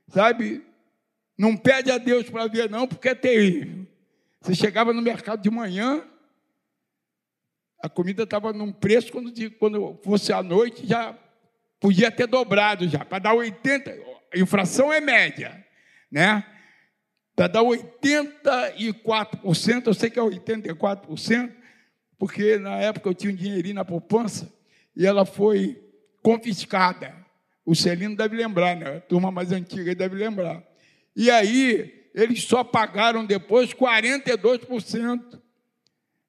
sabe, 0.09 0.65
não 1.37 1.57
pede 1.57 1.91
a 1.91 1.99
Deus 1.99 2.29
para 2.29 2.47
ver, 2.47 2.71
não, 2.71 2.87
porque 2.87 3.09
é 3.09 3.15
terrível. 3.15 3.87
Você 4.41 4.55
chegava 4.55 4.93
no 4.93 5.03
mercado 5.03 5.43
de 5.43 5.51
manhã, 5.51 6.05
a 7.83 7.89
comida 7.89 8.25
estava 8.25 8.53
num 8.53 8.73
preço, 8.73 9.13
quando, 9.13 9.33
quando 9.53 9.99
fosse 10.03 10.33
à 10.33 10.43
noite, 10.43 10.87
já 10.87 11.17
podia 11.81 12.11
ter 12.11 12.27
dobrado 12.27 12.89
já, 12.89 13.05
para 13.05 13.19
dar 13.19 13.35
80%, 13.35 14.19
a 14.35 14.39
inflação 14.39 14.93
é 14.93 15.01
média, 15.01 15.65
né? 16.11 16.45
Para 17.35 17.49
dar 17.49 17.63
84%, 17.63 19.87
eu 19.87 19.95
sei 19.95 20.11
que 20.11 20.19
é 20.19 20.23
84%, 20.23 21.53
porque 22.19 22.59
na 22.59 22.77
época 22.77 23.09
eu 23.09 23.15
tinha 23.15 23.33
um 23.33 23.37
dinheirinho 23.37 23.77
na 23.77 23.85
poupança 23.85 24.53
e 24.97 25.07
ela 25.07 25.25
foi 25.25 25.81
confiscada. 26.23 27.15
O 27.65 27.75
Celino 27.75 28.17
deve 28.17 28.37
lembrar, 28.37 28.77
né? 28.77 28.97
A 28.97 29.01
turma 29.01 29.31
mais 29.31 29.53
antiga 29.53 29.95
deve 29.95 30.17
lembrar. 30.17 30.63
E 31.15 31.31
aí, 31.31 32.11
eles 32.15 32.43
só 32.43 32.65
pagaram 32.65 33.25
depois 33.25 33.73
42%. 33.73 35.41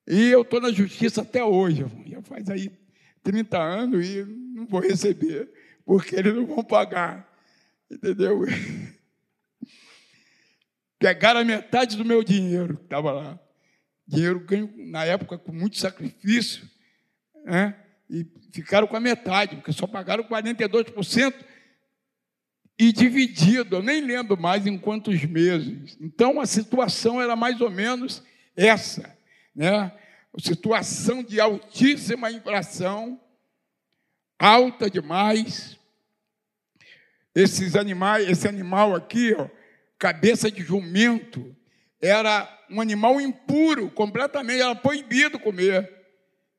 E 0.07 0.29
eu 0.29 0.41
estou 0.41 0.61
na 0.61 0.71
justiça 0.71 1.21
até 1.21 1.43
hoje. 1.43 1.85
Já 2.05 2.21
faz 2.21 2.49
aí 2.49 2.71
30 3.23 3.57
anos 3.57 4.07
e 4.07 4.23
não 4.23 4.65
vou 4.65 4.81
receber, 4.81 5.49
porque 5.85 6.15
eles 6.15 6.35
não 6.35 6.45
vão 6.45 6.63
pagar. 6.63 7.27
Entendeu? 7.89 8.45
Pegaram 10.99 11.39
a 11.39 11.45
metade 11.45 11.97
do 11.97 12.05
meu 12.05 12.23
dinheiro 12.23 12.77
que 12.77 12.83
estava 12.83 13.11
lá. 13.11 13.39
Dinheiro 14.05 14.39
ganho, 14.41 14.71
na 14.77 15.05
época, 15.05 15.37
com 15.37 15.51
muito 15.51 15.77
sacrifício. 15.77 16.69
Né? 17.45 17.75
e 18.09 18.25
ficaram 18.51 18.87
com 18.87 18.97
a 18.97 18.99
metade, 18.99 19.55
porque 19.55 19.71
só 19.71 19.85
pagaram 19.85 20.23
42% 20.23 21.33
e 22.77 22.91
dividido, 22.91 23.75
eu 23.75 23.83
nem 23.83 24.01
lembro 24.01 24.39
mais 24.39 24.65
em 24.65 24.77
quantos 24.77 25.23
meses. 25.25 25.97
Então 26.01 26.39
a 26.39 26.45
situação 26.45 27.21
era 27.21 27.35
mais 27.35 27.61
ou 27.61 27.69
menos 27.69 28.23
essa, 28.55 29.15
né? 29.55 29.91
Situação 30.39 31.21
de 31.21 31.39
altíssima 31.39 32.31
inflação, 32.31 33.19
alta 34.39 34.89
demais. 34.89 35.77
Esses 37.35 37.75
animais, 37.75 38.27
esse 38.29 38.47
animal 38.47 38.95
aqui, 38.95 39.35
ó, 39.37 39.47
cabeça 39.99 40.49
de 40.49 40.63
jumento, 40.63 41.53
era 42.01 42.47
um 42.69 42.79
animal 42.79 43.19
impuro, 43.19 43.91
completamente, 43.91 44.61
era 44.61 44.73
proibido 44.73 45.37
comer. 45.37 45.97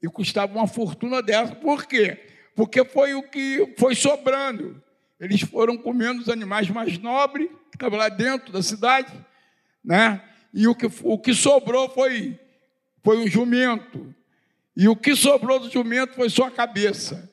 E 0.02 0.08
custava 0.08 0.54
uma 0.54 0.66
fortuna 0.66 1.22
dessa. 1.22 1.54
Por 1.54 1.86
quê? 1.86 2.18
Porque 2.54 2.84
foi 2.84 3.14
o 3.14 3.22
que 3.22 3.74
foi 3.78 3.94
sobrando. 3.94 4.82
Eles 5.18 5.40
foram 5.40 5.76
comendo 5.76 6.20
os 6.20 6.28
animais 6.28 6.68
mais 6.68 6.98
nobres, 6.98 7.48
que 7.70 7.76
estavam 7.76 7.98
lá 7.98 8.08
dentro 8.08 8.52
da 8.52 8.62
cidade, 8.62 9.12
né? 9.84 10.22
E 10.52 10.66
o 10.66 10.74
que, 10.74 10.90
o 11.02 11.18
que 11.18 11.34
sobrou 11.34 11.88
foi, 11.88 12.38
foi 13.02 13.18
um 13.18 13.26
jumento. 13.26 14.14
E 14.76 14.88
o 14.88 14.96
que 14.96 15.14
sobrou 15.14 15.60
do 15.60 15.70
jumento 15.70 16.14
foi 16.14 16.28
só 16.30 16.44
a 16.44 16.50
cabeça. 16.50 17.30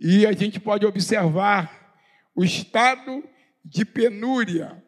E 0.00 0.26
a 0.26 0.32
gente 0.32 0.58
pode 0.58 0.84
observar 0.84 1.94
o 2.34 2.44
estado 2.44 3.22
de 3.64 3.84
penúria, 3.84 4.82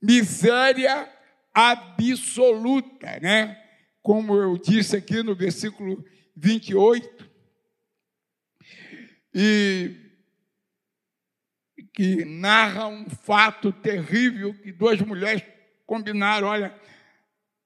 miséria 0.00 1.10
absoluta, 1.52 3.18
né? 3.20 3.62
Como 4.02 4.34
eu 4.36 4.56
disse 4.56 4.96
aqui 4.96 5.22
no 5.22 5.34
versículo 5.34 6.04
28. 6.36 7.30
E 9.34 10.06
que 11.92 12.24
narra 12.26 12.86
um 12.88 13.08
fato 13.08 13.72
terrível 13.72 14.52
que 14.52 14.70
duas 14.70 15.00
mulheres 15.00 15.42
combinaram, 15.86 16.48
olha, 16.48 16.78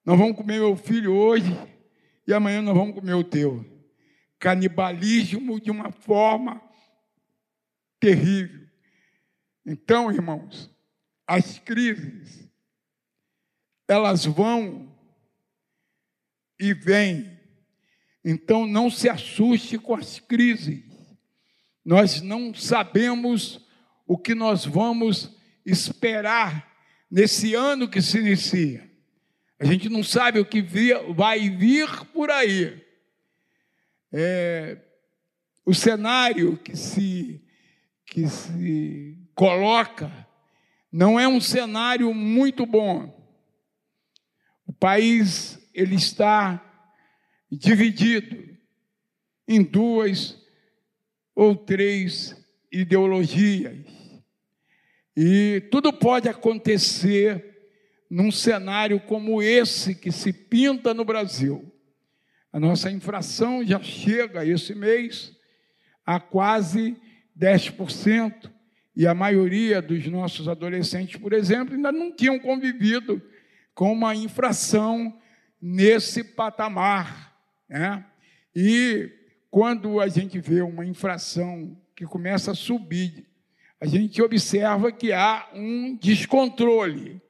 nós 0.05 0.17
vamos 0.17 0.37
comer 0.37 0.59
meu 0.59 0.77
filho 0.77 1.13
hoje 1.13 1.51
e 2.27 2.33
amanhã 2.33 2.63
nós 2.63 2.77
vamos 2.77 2.95
comer 2.95 3.15
o 3.15 3.25
teu. 3.25 3.65
Canibalismo 4.39 5.61
de 5.61 5.71
uma 5.71 5.91
forma 5.91 6.63
terrível. 7.99 8.60
Então, 9.64 10.11
irmãos, 10.11 10.71
as 11.26 11.59
crises, 11.59 12.49
elas 13.87 14.25
vão 14.25 14.97
e 16.59 16.75
vêm. 16.75 17.38
Então, 18.25 18.67
não 18.67 18.90
se 18.90 19.09
assuste 19.09 19.79
com 19.79 19.95
as 19.95 20.19
crises. 20.19 20.85
Nós 21.85 22.21
não 22.21 22.55
sabemos 22.55 23.67
o 24.07 24.19
que 24.19 24.35
nós 24.35 24.64
vamos 24.64 25.37
esperar 25.64 26.69
nesse 27.11 27.55
ano 27.55 27.88
que 27.88 28.02
se 28.02 28.19
inicia. 28.19 28.90
A 29.59 29.64
gente 29.64 29.88
não 29.88 30.02
sabe 30.02 30.40
o 30.40 30.45
que 30.45 30.62
vai 31.14 31.50
vir 31.50 31.88
por 32.07 32.31
aí. 32.31 32.83
É, 34.12 34.79
o 35.64 35.75
cenário 35.75 36.57
que 36.57 36.76
se, 36.76 37.45
que 38.07 38.26
se 38.29 39.20
coloca 39.40 40.12
não 40.92 41.18
é 41.18 41.26
um 41.26 41.40
cenário 41.40 42.12
muito 42.12 42.66
bom. 42.66 43.26
O 44.66 44.73
país 44.75 45.59
ele 45.73 45.94
está 45.94 46.62
dividido 47.50 48.54
em 49.49 49.62
duas 49.62 50.37
ou 51.35 51.56
três 51.56 52.37
ideologias. 52.70 53.78
E 55.16 55.66
tudo 55.70 55.90
pode 55.90 56.28
acontecer 56.28 57.73
num 58.11 58.30
cenário 58.30 59.00
como 59.00 59.42
esse 59.42 59.94
que 59.94 60.12
se 60.12 60.35
pinta 60.35 60.92
no 60.92 61.02
Brasil. 61.02 61.75
A 62.52 62.61
nossa 62.61 62.90
infração 62.90 63.64
já 63.64 63.82
chega 63.82 64.44
esse 64.44 64.75
mês 64.75 65.35
a 66.04 66.20
quase 66.20 66.94
10%, 67.38 68.60
e 68.94 69.06
a 69.06 69.14
maioria 69.14 69.80
dos 69.80 70.06
nossos 70.06 70.49
adolescentes, 70.49 71.20
por 71.20 71.32
exemplo, 71.32 71.75
ainda 71.75 71.92
não 71.92 72.14
tinham 72.14 72.38
convivido 72.38 73.23
com 73.75 73.92
uma 73.92 74.14
infração 74.14 75.16
nesse 75.61 76.25
patamar. 76.25 77.35
Né? 77.68 78.04
E 78.54 79.11
quando 79.50 80.00
a 80.00 80.09
gente 80.09 80.40
vê 80.40 80.61
uma 80.61 80.85
infração 80.85 81.76
que 81.94 82.04
começa 82.04 82.50
a 82.50 82.54
subir, 82.54 83.26
a 83.80 83.87
gente 83.87 84.20
observa 84.20 84.92
que 84.92 85.12
há 85.12 85.49
um 85.54 85.97
descontrole. 85.97 87.23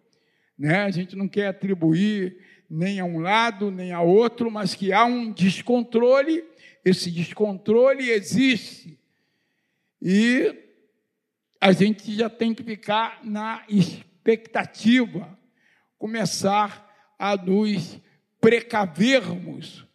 Né? 0.58 0.82
A 0.82 0.90
gente 0.90 1.14
não 1.14 1.28
quer 1.28 1.48
atribuir 1.48 2.38
nem 2.68 3.00
a 3.00 3.04
um 3.04 3.18
lado, 3.18 3.70
nem 3.70 3.92
a 3.92 4.00
outro, 4.00 4.50
mas 4.50 4.74
que 4.74 4.92
há 4.92 5.04
um 5.04 5.32
descontrole, 5.32 6.44
esse 6.84 7.10
descontrole 7.10 8.08
existe. 8.10 8.98
E 10.00 10.69
a 11.60 11.72
gente 11.72 12.14
já 12.14 12.30
tem 12.30 12.54
que 12.54 12.62
ficar 12.62 13.20
na 13.22 13.62
expectativa, 13.68 15.38
começar 15.98 16.88
a 17.18 17.36
nos 17.36 17.98
precavermos 18.40 19.86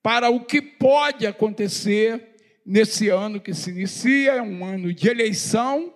para 0.00 0.30
o 0.30 0.44
que 0.44 0.62
pode 0.62 1.26
acontecer 1.26 2.36
nesse 2.64 3.08
ano 3.08 3.40
que 3.40 3.52
se 3.52 3.70
inicia, 3.70 4.34
é 4.34 4.42
um 4.42 4.64
ano 4.64 4.94
de 4.94 5.08
eleição, 5.08 5.92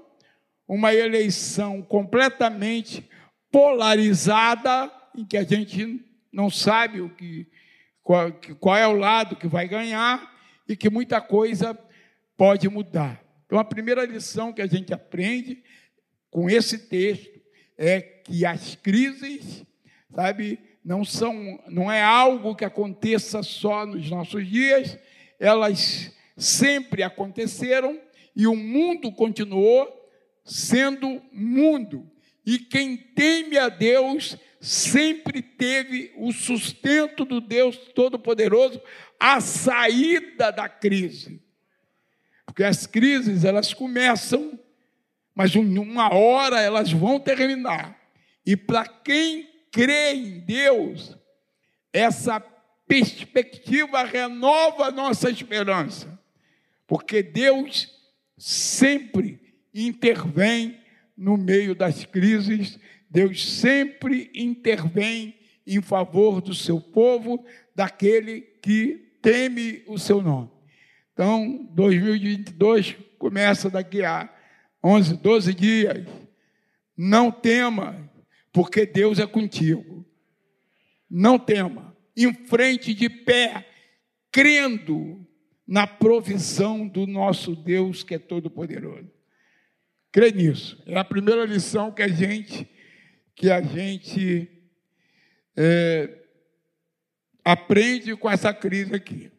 uma 0.66 0.92
eleição 0.92 1.80
completamente 1.80 3.08
polarizada, 3.52 4.90
em 5.16 5.24
que 5.24 5.36
a 5.36 5.44
gente 5.44 6.04
não 6.32 6.50
sabe 6.50 7.00
o 7.00 7.08
que, 7.10 7.46
qual, 8.02 8.32
qual 8.58 8.76
é 8.76 8.86
o 8.86 8.96
lado 8.96 9.36
que 9.36 9.46
vai 9.46 9.68
ganhar 9.68 10.34
e 10.68 10.76
que 10.76 10.90
muita 10.90 11.20
coisa 11.20 11.78
pode 12.36 12.68
mudar. 12.68 13.27
Então, 13.48 13.58
a 13.58 13.64
primeira 13.64 14.04
lição 14.04 14.52
que 14.52 14.60
a 14.60 14.66
gente 14.66 14.92
aprende 14.92 15.64
com 16.30 16.50
esse 16.50 16.76
texto 16.86 17.40
é 17.78 17.98
que 17.98 18.44
as 18.44 18.74
crises, 18.74 19.64
sabe, 20.14 20.58
não 20.84 21.02
são, 21.02 21.58
não 21.66 21.90
é 21.90 22.02
algo 22.02 22.54
que 22.54 22.66
aconteça 22.66 23.42
só 23.42 23.86
nos 23.86 24.10
nossos 24.10 24.46
dias, 24.46 24.98
elas 25.40 26.14
sempre 26.36 27.02
aconteceram 27.02 27.98
e 28.36 28.46
o 28.46 28.54
mundo 28.54 29.10
continuou 29.10 29.88
sendo 30.44 31.22
mundo. 31.32 32.06
E 32.44 32.58
quem 32.58 32.98
teme 32.98 33.56
a 33.56 33.70
Deus 33.70 34.36
sempre 34.60 35.40
teve 35.40 36.12
o 36.18 36.32
sustento 36.32 37.24
do 37.24 37.40
Deus 37.40 37.78
Todo-Poderoso, 37.94 38.78
a 39.18 39.40
saída 39.40 40.52
da 40.52 40.68
crise. 40.68 41.47
Porque 42.58 42.66
as 42.66 42.88
crises, 42.88 43.44
elas 43.44 43.72
começam, 43.72 44.58
mas 45.32 45.54
uma 45.54 46.12
hora 46.12 46.60
elas 46.60 46.90
vão 46.90 47.20
terminar. 47.20 47.96
E 48.44 48.56
para 48.56 48.84
quem 48.84 49.48
crê 49.70 50.14
em 50.14 50.40
Deus, 50.40 51.16
essa 51.92 52.40
perspectiva 52.84 54.02
renova 54.02 54.86
a 54.86 54.90
nossa 54.90 55.30
esperança. 55.30 56.20
Porque 56.84 57.22
Deus 57.22 57.94
sempre 58.36 59.40
intervém 59.72 60.80
no 61.16 61.36
meio 61.36 61.76
das 61.76 62.04
crises, 62.06 62.76
Deus 63.08 63.48
sempre 63.48 64.32
intervém 64.34 65.32
em 65.64 65.80
favor 65.80 66.40
do 66.40 66.52
seu 66.52 66.80
povo, 66.80 67.44
daquele 67.72 68.40
que 68.40 69.12
teme 69.22 69.84
o 69.86 69.96
seu 69.96 70.20
nome. 70.20 70.57
Então, 71.18 71.68
2022 71.72 72.94
começa 73.18 73.68
daqui 73.68 74.04
a 74.04 74.32
11, 74.84 75.16
12 75.16 75.52
dias. 75.52 76.06
Não 76.96 77.32
tema, 77.32 78.08
porque 78.52 78.86
Deus 78.86 79.18
é 79.18 79.26
contigo. 79.26 80.06
Não 81.10 81.36
tema. 81.36 81.92
Em 82.16 82.32
frente 82.32 82.94
de 82.94 83.10
pé, 83.10 83.68
crendo 84.30 85.26
na 85.66 85.88
provisão 85.88 86.86
do 86.86 87.04
nosso 87.04 87.56
Deus 87.56 88.04
que 88.04 88.14
é 88.14 88.18
todo-poderoso. 88.20 89.10
Crê 90.12 90.30
nisso. 90.30 90.80
É 90.86 90.96
a 90.96 91.04
primeira 91.04 91.44
lição 91.44 91.90
que 91.90 92.02
a 92.02 92.06
gente 92.06 92.70
que 93.34 93.50
a 93.50 93.60
gente 93.60 94.48
é, 95.56 96.16
aprende 97.44 98.14
com 98.14 98.30
essa 98.30 98.54
crise 98.54 98.94
aqui. 98.94 99.32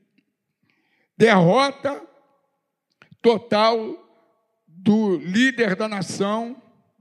Derrota 1.19 2.01
total 3.21 3.77
do 4.65 5.17
líder 5.17 5.75
da 5.75 5.85
nação, 5.85 6.55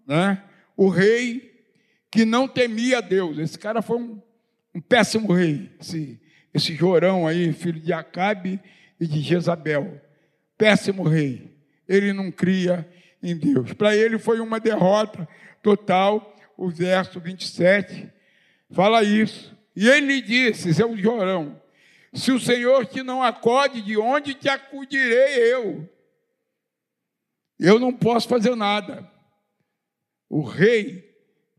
né? 0.05 0.43
o 0.77 0.89
rei 0.89 1.65
que 2.11 2.25
não 2.25 2.49
temia 2.49 3.01
Deus. 3.01 3.39
Esse 3.39 3.57
cara 3.57 3.81
foi 3.81 3.97
um, 3.97 4.21
um 4.75 4.81
péssimo 4.81 5.33
rei, 5.33 5.71
esse, 5.81 6.21
esse 6.53 6.75
Jorão 6.75 7.29
aí, 7.29 7.53
filho 7.53 7.79
de 7.79 7.93
Acabe 7.93 8.61
e 8.99 9.07
de 9.07 9.21
Jezabel. 9.21 10.01
Péssimo 10.57 11.05
rei. 11.05 11.57
Ele 11.89 12.13
não 12.13 12.33
cria 12.33 12.91
em 13.23 13.37
Deus. 13.37 13.73
Para 13.73 13.95
ele 13.95 14.19
foi 14.19 14.41
uma 14.41 14.59
derrota 14.59 15.29
total. 15.63 16.35
O 16.57 16.69
verso 16.69 17.21
27 17.21 18.13
fala 18.73 19.05
isso. 19.05 19.57
E 19.77 19.89
ele 19.89 20.21
disse, 20.21 20.75
seu 20.75 20.97
Jorão, 20.97 21.57
se 22.13 22.33
o 22.33 22.41
Senhor 22.41 22.87
te 22.87 23.03
não 23.03 23.23
acode, 23.23 23.83
de 23.83 23.97
onde 23.97 24.35
te 24.35 24.49
acudirei 24.49 25.53
eu? 25.53 25.89
Eu 27.59 27.79
não 27.79 27.93
posso 27.93 28.29
fazer 28.29 28.55
nada. 28.55 29.11
O 30.29 30.43
rei 30.43 31.09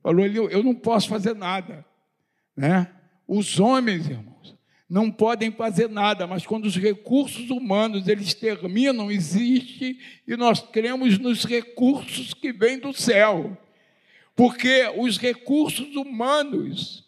falou 0.01 0.25
eu 0.25 0.63
não 0.63 0.73
posso 0.73 1.09
fazer 1.09 1.35
nada. 1.35 1.85
Né? 2.55 2.91
Os 3.27 3.59
homens, 3.59 4.07
irmãos, 4.07 4.55
não 4.89 5.11
podem 5.11 5.51
fazer 5.51 5.87
nada, 5.87 6.25
mas 6.25 6.47
quando 6.47 6.65
os 6.65 6.75
recursos 6.75 7.49
humanos 7.49 8.07
eles 8.07 8.33
terminam, 8.33 9.11
existe 9.11 9.99
e 10.27 10.35
nós 10.35 10.61
cremos 10.61 11.19
nos 11.19 11.45
recursos 11.45 12.33
que 12.33 12.51
vêm 12.51 12.79
do 12.79 12.91
céu. 12.91 13.57
Porque 14.35 14.91
os 14.97 15.17
recursos 15.17 15.95
humanos, 15.95 17.05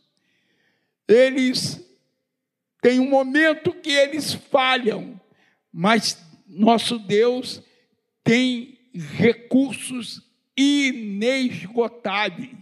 eles 1.08 1.91
têm 2.82 3.00
um 3.00 3.10
momento 3.10 3.74
que 3.74 3.92
eles 3.92 4.34
falham, 4.34 5.20
mas 5.72 6.22
nosso 6.48 7.00
Deus 7.00 7.62
tem 8.24 8.78
recursos 8.94 10.22
inesgotáveis. 10.58 12.58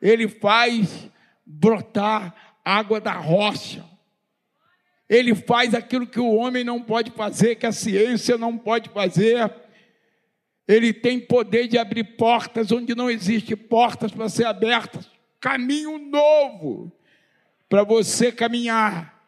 Ele 0.00 0.26
faz 0.26 1.08
brotar 1.46 2.58
água 2.64 3.00
da 3.00 3.12
rocha. 3.12 3.84
Ele 5.08 5.34
faz 5.34 5.74
aquilo 5.74 6.06
que 6.06 6.18
o 6.18 6.34
homem 6.34 6.64
não 6.64 6.82
pode 6.82 7.10
fazer, 7.10 7.56
que 7.56 7.66
a 7.66 7.72
ciência 7.72 8.38
não 8.38 8.56
pode 8.56 8.88
fazer. 8.88 9.52
Ele 10.66 10.92
tem 10.92 11.20
poder 11.20 11.68
de 11.68 11.76
abrir 11.76 12.16
portas 12.16 12.72
onde 12.72 12.94
não 12.94 13.10
existe 13.10 13.54
portas 13.54 14.10
para 14.10 14.28
ser 14.28 14.46
abertas. 14.46 15.10
Caminho 15.38 15.98
novo 15.98 16.90
para 17.72 17.84
você 17.84 18.30
caminhar. 18.30 19.18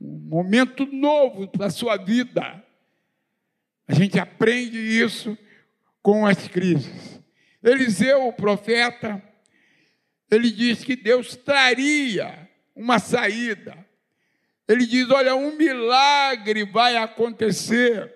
Um 0.00 0.28
momento 0.28 0.84
novo 0.86 1.46
para 1.46 1.66
a 1.66 1.70
sua 1.70 1.96
vida. 1.96 2.64
A 3.86 3.94
gente 3.94 4.18
aprende 4.18 4.76
isso 4.76 5.38
com 6.02 6.26
as 6.26 6.48
crises. 6.48 7.22
Eliseu, 7.62 8.26
o 8.26 8.32
profeta, 8.32 9.22
ele 10.28 10.50
diz 10.50 10.82
que 10.82 10.96
Deus 10.96 11.36
traria 11.36 12.50
uma 12.74 12.98
saída. 12.98 13.86
Ele 14.66 14.84
diz: 14.84 15.08
Olha, 15.08 15.36
um 15.36 15.56
milagre 15.56 16.64
vai 16.64 16.96
acontecer. 16.96 18.12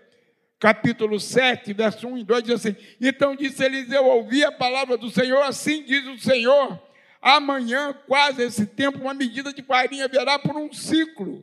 Capítulo 0.59 1.21
7, 1.21 1.73
verso 1.75 2.09
1 2.09 2.19
e 2.19 2.25
2 2.25 2.43
diz 2.43 2.55
assim: 2.55 2.75
Então 3.01 3.37
disse 3.37 3.63
Eliseu: 3.63 4.05
Ouvi 4.05 4.43
a 4.43 4.51
palavra 4.51 4.97
do 4.97 5.11
Senhor, 5.11 5.45
assim 5.45 5.85
diz 5.85 6.05
o 6.09 6.19
Senhor. 6.19 6.83
Amanhã, 7.27 7.95
quase 8.07 8.43
esse 8.43 8.67
tempo, 8.67 8.99
uma 8.99 9.15
medida 9.15 9.51
de 9.51 9.63
farinha 9.63 10.07
virá 10.07 10.39
por 10.39 10.59
um 10.59 10.71
ciclo, 10.71 11.43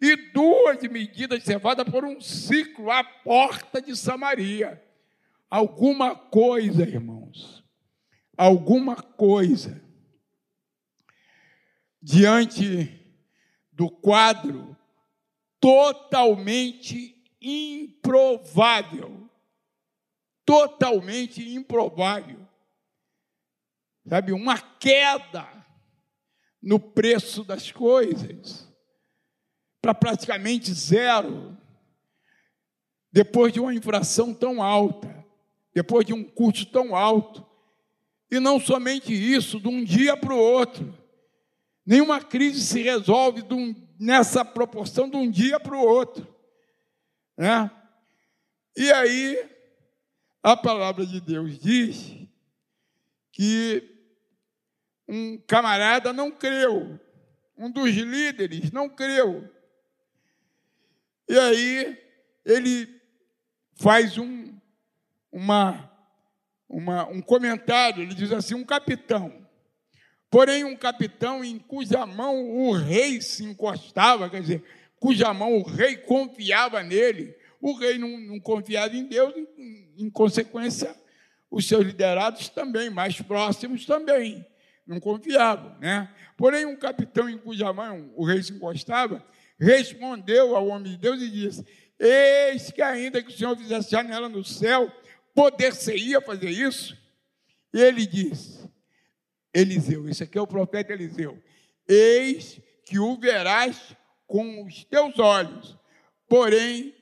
e 0.00 0.16
duas 0.32 0.80
medidas 0.84 1.40
de 1.40 1.44
cevada 1.44 1.84
por 1.84 2.02
um 2.02 2.18
ciclo 2.18 2.90
à 2.90 3.04
porta 3.04 3.82
de 3.82 3.94
Samaria. 3.94 4.82
Alguma 5.50 6.16
coisa, 6.16 6.82
irmãos, 6.82 7.62
alguma 8.38 8.96
coisa 8.96 9.82
diante 12.00 12.98
do 13.70 13.90
quadro 13.90 14.74
totalmente 15.60 17.22
improvável. 17.38 19.28
Totalmente 20.46 21.54
improvável. 21.54 22.37
Sabe, 24.08 24.32
uma 24.32 24.58
queda 24.58 25.46
no 26.62 26.80
preço 26.80 27.44
das 27.44 27.70
coisas 27.70 28.66
para 29.82 29.94
praticamente 29.94 30.72
zero, 30.72 31.56
depois 33.12 33.52
de 33.52 33.60
uma 33.60 33.74
inflação 33.74 34.34
tão 34.34 34.62
alta, 34.62 35.24
depois 35.74 36.06
de 36.06 36.12
um 36.12 36.24
custo 36.24 36.66
tão 36.66 36.96
alto. 36.96 37.46
E 38.30 38.40
não 38.40 38.58
somente 38.58 39.12
isso, 39.12 39.60
de 39.60 39.68
um 39.68 39.84
dia 39.84 40.16
para 40.16 40.34
o 40.34 40.38
outro. 40.38 40.96
Nenhuma 41.86 42.20
crise 42.20 42.60
se 42.60 42.82
resolve 42.82 43.42
um, 43.50 43.74
nessa 43.98 44.44
proporção 44.44 45.08
de 45.08 45.16
um 45.16 45.30
dia 45.30 45.58
para 45.60 45.76
o 45.76 45.80
outro. 45.80 46.26
Né? 47.36 47.70
E 48.76 48.90
aí, 48.92 49.48
a 50.42 50.56
palavra 50.56 51.06
de 51.06 51.20
Deus 51.20 51.58
diz 51.58 52.14
que 53.32 53.97
um 55.08 55.38
camarada 55.46 56.12
não 56.12 56.30
creu, 56.30 57.00
um 57.56 57.70
dos 57.70 57.90
líderes 57.90 58.70
não 58.70 58.88
creu. 58.88 59.48
E 61.28 61.38
aí, 61.38 61.98
ele 62.44 63.00
faz 63.74 64.18
um, 64.18 64.54
uma, 65.32 65.90
uma, 66.68 67.08
um 67.08 67.20
comentário, 67.20 68.02
ele 68.02 68.14
diz 68.14 68.32
assim: 68.32 68.54
um 68.54 68.64
capitão. 68.64 69.46
Porém, 70.30 70.64
um 70.64 70.76
capitão 70.76 71.42
em 71.42 71.58
cuja 71.58 72.04
mão 72.04 72.50
o 72.50 72.72
rei 72.72 73.20
se 73.22 73.44
encostava, 73.44 74.28
quer 74.28 74.42
dizer, 74.42 74.64
cuja 75.00 75.32
mão 75.32 75.54
o 75.54 75.62
rei 75.62 75.96
confiava 75.96 76.82
nele, 76.82 77.34
o 77.60 77.72
rei 77.72 77.96
não, 77.96 78.18
não 78.20 78.38
confiava 78.38 78.94
em 78.94 79.04
Deus, 79.04 79.34
em, 79.36 79.88
em 79.96 80.10
consequência, 80.10 80.94
os 81.50 81.66
seus 81.66 81.84
liderados 81.84 82.50
também, 82.50 82.90
mais 82.90 83.20
próximos 83.22 83.86
também, 83.86 84.46
não 84.88 84.98
confiavam. 84.98 85.76
Né? 85.78 86.08
Porém, 86.36 86.64
um 86.64 86.74
capitão 86.74 87.28
em 87.28 87.36
cuja 87.36 87.72
mão 87.72 88.10
o 88.16 88.24
rei 88.24 88.42
se 88.42 88.52
encostava, 88.52 89.24
respondeu 89.60 90.56
ao 90.56 90.68
homem 90.68 90.92
de 90.92 90.98
Deus 90.98 91.20
e 91.20 91.30
disse: 91.30 91.64
Eis 91.98 92.70
que 92.70 92.80
ainda 92.80 93.22
que 93.22 93.28
o 93.28 93.36
Senhor 93.36 93.56
fizesse 93.56 93.90
janela 93.90 94.28
no 94.28 94.42
céu, 94.42 94.90
poder-se-ia 95.34 96.20
fazer 96.22 96.48
isso? 96.48 96.96
E 97.72 97.80
ele 97.80 98.06
disse: 98.06 98.68
Eliseu. 99.52 100.08
Isso 100.08 100.24
aqui 100.24 100.38
é 100.38 100.40
o 100.40 100.46
profeta 100.46 100.92
Eliseu. 100.92 101.40
Eis 101.86 102.60
que 102.84 102.98
o 102.98 103.18
verás 103.18 103.94
com 104.26 104.64
os 104.64 104.84
teus 104.84 105.18
olhos, 105.18 105.76
porém, 106.28 106.94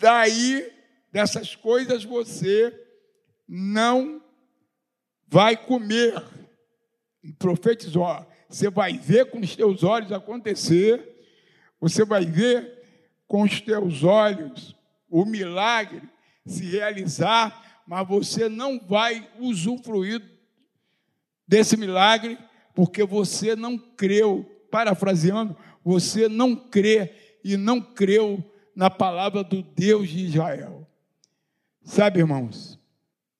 daí 0.00 0.70
dessas 1.12 1.54
coisas 1.54 2.04
você 2.04 2.72
não 3.46 4.22
vai 5.26 5.56
comer. 5.56 6.22
E 7.22 7.32
profetizou: 7.32 8.06
você 8.48 8.70
vai 8.70 8.96
ver 8.96 9.30
com 9.30 9.40
os 9.40 9.54
teus 9.54 9.82
olhos 9.82 10.12
acontecer, 10.12 11.06
você 11.80 12.04
vai 12.04 12.24
ver 12.24 12.78
com 13.26 13.42
os 13.42 13.60
teus 13.60 14.02
olhos 14.04 14.74
o 15.10 15.24
milagre 15.24 16.02
se 16.46 16.64
realizar, 16.64 17.82
mas 17.86 18.06
você 18.06 18.48
não 18.48 18.80
vai 18.80 19.28
usufruir 19.38 20.22
desse 21.46 21.76
milagre, 21.76 22.38
porque 22.74 23.04
você 23.04 23.56
não 23.56 23.78
creu, 23.78 24.44
parafraseando, 24.70 25.56
você 25.84 26.28
não 26.28 26.54
crê 26.54 27.14
e 27.44 27.56
não 27.56 27.80
creu 27.80 28.42
na 28.74 28.90
palavra 28.90 29.42
do 29.42 29.62
Deus 29.62 30.08
de 30.08 30.24
Israel. 30.24 30.86
Sabe, 31.82 32.20
irmãos, 32.20 32.78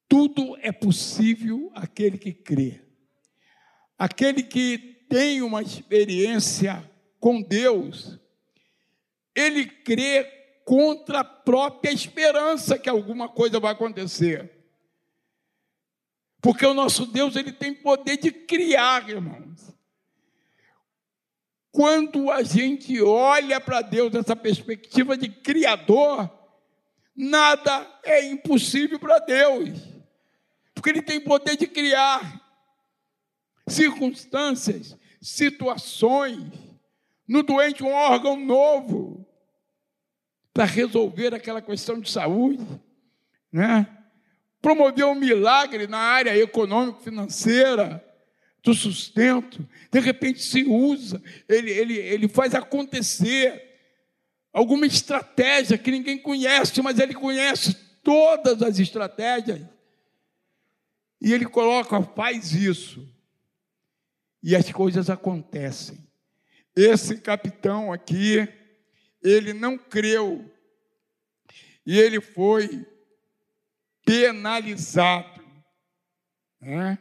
tudo 0.08 0.56
é 0.62 0.72
possível 0.72 1.70
aquele 1.74 2.16
que 2.16 2.32
crê. 2.32 2.80
Aquele 3.98 4.42
que 4.42 4.78
tem 5.08 5.42
uma 5.42 5.60
experiência 5.60 6.88
com 7.18 7.42
Deus, 7.42 8.18
ele 9.34 9.66
crê 9.66 10.24
contra 10.64 11.20
a 11.20 11.24
própria 11.24 11.90
esperança 11.90 12.78
que 12.78 12.88
alguma 12.88 13.28
coisa 13.28 13.58
vai 13.58 13.72
acontecer. 13.72 14.52
Porque 16.40 16.64
o 16.64 16.74
nosso 16.74 17.06
Deus, 17.06 17.34
ele 17.34 17.52
tem 17.52 17.74
poder 17.74 18.18
de 18.18 18.30
criar, 18.30 19.08
irmãos. 19.08 19.74
Quando 21.72 22.30
a 22.30 22.42
gente 22.42 23.00
olha 23.02 23.60
para 23.60 23.82
Deus 23.82 24.12
nessa 24.12 24.36
perspectiva 24.36 25.16
de 25.16 25.28
criador, 25.28 26.30
nada 27.16 27.86
é 28.04 28.24
impossível 28.26 28.98
para 28.98 29.18
Deus. 29.18 29.78
Porque 30.74 30.90
ele 30.90 31.02
tem 31.02 31.20
poder 31.20 31.56
de 31.56 31.66
criar 31.66 32.47
circunstâncias, 33.68 34.96
situações, 35.20 36.52
no 37.26 37.42
doente 37.42 37.82
um 37.82 37.92
órgão 37.92 38.38
novo 38.38 39.26
para 40.52 40.64
resolver 40.64 41.34
aquela 41.34 41.60
questão 41.60 42.00
de 42.00 42.10
saúde, 42.10 42.66
né? 43.52 43.86
promoveu 44.60 45.10
um 45.10 45.14
milagre 45.14 45.86
na 45.86 45.98
área 45.98 46.36
econômico-financeira, 46.36 48.04
do 48.62 48.74
sustento, 48.74 49.66
de 49.90 50.00
repente 50.00 50.42
se 50.42 50.64
usa, 50.64 51.22
ele, 51.48 51.70
ele, 51.70 51.96
ele 51.96 52.28
faz 52.28 52.54
acontecer 52.54 53.64
alguma 54.52 54.86
estratégia 54.86 55.78
que 55.78 55.90
ninguém 55.90 56.18
conhece, 56.18 56.82
mas 56.82 56.98
ele 56.98 57.14
conhece 57.14 57.74
todas 58.02 58.62
as 58.62 58.78
estratégias. 58.78 59.62
E 61.20 61.32
ele 61.32 61.46
coloca, 61.46 62.00
faz 62.02 62.52
isso. 62.52 63.08
E 64.42 64.54
as 64.54 64.70
coisas 64.70 65.10
acontecem. 65.10 66.06
Esse 66.74 67.18
capitão 67.18 67.92
aqui, 67.92 68.48
ele 69.22 69.52
não 69.52 69.76
creu. 69.76 70.48
E 71.84 71.98
ele 71.98 72.20
foi 72.20 72.86
penalizado. 74.04 75.44
Né? 76.60 76.98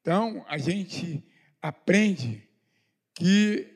Então, 0.00 0.44
a 0.48 0.58
gente 0.58 1.22
aprende 1.60 2.48
que 3.14 3.74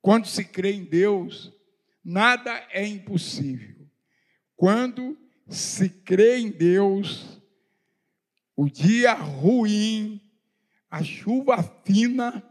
quando 0.00 0.26
se 0.26 0.44
crê 0.44 0.72
em 0.72 0.84
Deus, 0.84 1.52
nada 2.04 2.64
é 2.70 2.86
impossível. 2.86 3.90
Quando 4.54 5.18
se 5.48 5.88
crê 5.88 6.38
em 6.38 6.50
Deus, 6.50 7.42
o 8.54 8.70
dia 8.70 9.12
ruim, 9.14 10.20
a 10.90 11.02
chuva 11.02 11.62
fina, 11.84 12.42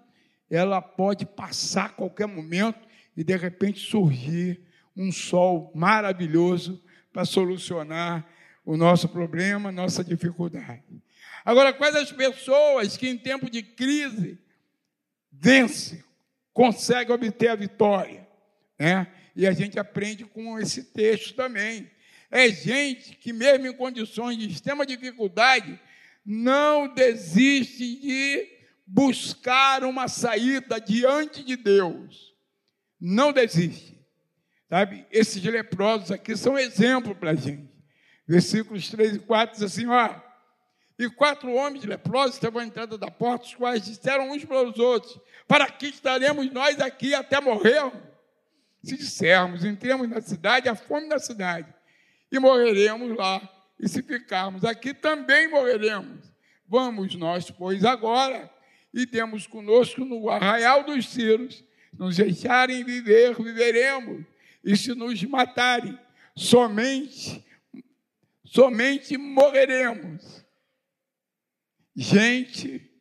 ela 0.49 0.81
pode 0.81 1.25
passar 1.25 1.85
a 1.85 1.89
qualquer 1.89 2.27
momento 2.27 2.87
e 3.15 3.23
de 3.23 3.35
repente 3.35 3.79
surgir 3.79 4.61
um 4.95 5.11
sol 5.11 5.71
maravilhoso 5.75 6.83
para 7.11 7.25
solucionar 7.25 8.27
o 8.65 8.75
nosso 8.75 9.07
problema, 9.09 9.71
nossa 9.71 10.03
dificuldade. 10.03 10.83
Agora, 11.43 11.73
quais 11.73 11.95
as 11.95 12.11
pessoas 12.11 12.97
que 12.97 13.07
em 13.07 13.17
tempo 13.17 13.49
de 13.49 13.61
crise 13.61 14.39
vence, 15.31 16.03
consegue 16.53 17.11
obter 17.11 17.49
a 17.49 17.55
vitória, 17.55 18.27
né? 18.79 19.07
E 19.35 19.45
a 19.45 19.51
gente 19.51 19.77
aprende 19.77 20.23
com 20.23 20.57
esse 20.57 20.83
texto 20.83 21.35
também. 21.35 21.91
É 22.31 22.49
gente 22.49 23.15
que, 23.17 23.33
mesmo 23.33 23.67
em 23.67 23.73
condições 23.73 24.37
de 24.37 24.49
extrema 24.49 24.85
dificuldade, 24.85 25.79
não 26.25 26.93
desiste 26.93 27.99
de 27.99 28.47
buscar 28.87 29.83
uma 29.83 30.07
saída 30.07 30.79
diante 30.79 31.43
de 31.43 31.55
Deus. 31.55 32.33
Não 32.99 33.31
desiste. 33.31 33.95
Sabe? 34.69 35.05
Esses 35.11 35.43
leprosos 35.43 36.11
aqui 36.11 36.35
são 36.35 36.57
exemplo 36.57 37.13
para 37.13 37.31
a 37.31 37.35
gente. 37.35 37.69
Versículos 38.27 38.89
3 38.89 39.17
e 39.17 39.19
4 39.19 39.55
diz 39.55 39.63
assim: 39.63 39.85
ó. 39.87 40.25
E 40.97 41.09
quatro 41.09 41.51
homens 41.51 41.83
leprosos 41.83 42.35
estavam 42.35 42.61
à 42.61 42.65
entrada 42.65 42.97
da 42.97 43.11
porta, 43.11 43.45
os 43.45 43.53
quais 43.53 43.83
disseram 43.83 44.31
uns 44.31 44.45
para 44.45 44.63
os 44.63 44.79
outros: 44.79 45.19
Para 45.47 45.69
que 45.69 45.87
estaremos 45.87 46.51
nós 46.51 46.79
aqui 46.79 47.13
até 47.13 47.39
morrer? 47.41 47.91
Se 48.81 48.97
dissermos, 48.97 49.65
entremos 49.65 50.07
na 50.07 50.21
cidade, 50.21 50.69
a 50.69 50.75
fome 50.75 51.09
da 51.09 51.19
cidade, 51.19 51.73
e 52.31 52.39
morreremos 52.39 53.15
lá. 53.17 53.41
E 53.79 53.87
se 53.87 54.01
ficarmos 54.01 54.63
aqui, 54.63 54.93
também 54.93 55.49
morreremos. 55.49 56.31
Vamos 56.67 57.15
nós, 57.15 57.51
pois, 57.51 57.83
agora, 57.83 58.51
e 58.93 59.05
temos 59.05 59.45
conosco 59.45 60.03
no 60.05 60.29
arraial 60.29 60.83
dos 60.83 61.09
ciros, 61.09 61.63
nos 61.93 62.17
deixarem 62.17 62.83
viver, 62.83 63.35
viveremos. 63.35 64.25
E 64.63 64.75
se 64.75 64.95
nos 64.95 65.21
matarem, 65.23 65.99
somente, 66.35 67.45
somente 68.45 69.17
morreremos. 69.17 70.43
Gente 71.95 72.91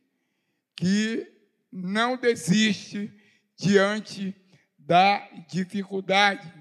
que 0.77 1.27
não 1.73 2.17
desiste 2.17 3.13
diante 3.57 4.35
da 4.79 5.27
dificuldade. 5.49 6.53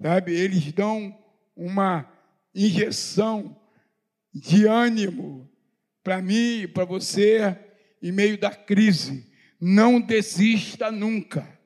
Sabe, 0.00 0.32
eles 0.32 0.72
dão 0.72 1.16
uma 1.54 2.17
injeção 2.66 3.56
de 4.34 4.66
ânimo 4.66 5.50
para 6.02 6.20
mim 6.20 6.62
e 6.62 6.68
para 6.68 6.84
você 6.84 7.56
em 8.02 8.12
meio 8.12 8.38
da 8.38 8.50
crise. 8.50 9.26
Não 9.60 10.00
desista 10.00 10.90
nunca. 10.90 11.58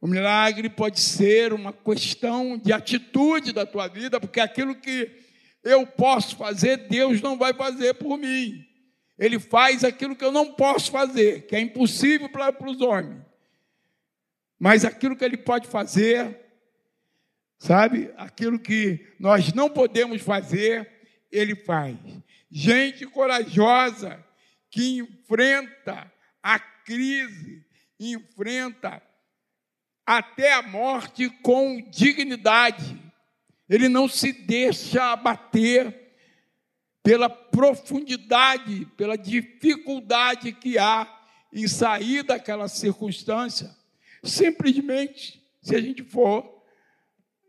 O 0.00 0.06
milagre 0.06 0.70
pode 0.70 1.00
ser 1.00 1.52
uma 1.52 1.72
questão 1.72 2.56
de 2.56 2.72
atitude 2.72 3.52
da 3.52 3.66
tua 3.66 3.88
vida, 3.88 4.20
porque 4.20 4.38
aquilo 4.38 4.76
que 4.76 5.10
eu 5.64 5.86
posso 5.86 6.36
fazer, 6.36 6.88
Deus 6.88 7.20
não 7.20 7.36
vai 7.36 7.52
fazer 7.52 7.94
por 7.94 8.16
mim. 8.16 8.64
Ele 9.18 9.40
faz 9.40 9.82
aquilo 9.82 10.14
que 10.14 10.24
eu 10.24 10.30
não 10.30 10.52
posso 10.52 10.92
fazer, 10.92 11.46
que 11.46 11.56
é 11.56 11.60
impossível 11.60 12.28
para, 12.28 12.52
para 12.52 12.70
os 12.70 12.80
homens. 12.80 13.22
Mas 14.58 14.84
aquilo 14.84 15.16
que 15.16 15.24
ele 15.24 15.36
pode 15.36 15.66
fazer, 15.66 16.47
sabe? 17.58 18.10
Aquilo 18.16 18.58
que 18.58 19.04
nós 19.18 19.52
não 19.52 19.68
podemos 19.68 20.22
fazer, 20.22 20.88
ele 21.30 21.56
faz. 21.56 21.96
Gente 22.50 23.06
corajosa 23.06 24.24
que 24.70 24.98
enfrenta 24.98 26.10
a 26.42 26.58
crise, 26.58 27.64
enfrenta 27.98 29.02
até 30.06 30.54
a 30.54 30.62
morte 30.62 31.28
com 31.42 31.82
dignidade. 31.90 32.98
Ele 33.68 33.88
não 33.88 34.08
se 34.08 34.32
deixa 34.32 35.12
abater 35.12 36.08
pela 37.02 37.28
profundidade, 37.28 38.86
pela 38.96 39.16
dificuldade 39.16 40.52
que 40.52 40.78
há 40.78 41.06
em 41.52 41.66
sair 41.66 42.22
daquela 42.22 42.68
circunstância. 42.68 43.74
Simplesmente, 44.22 45.42
se 45.60 45.74
a 45.74 45.80
gente 45.80 46.02
for 46.02 46.57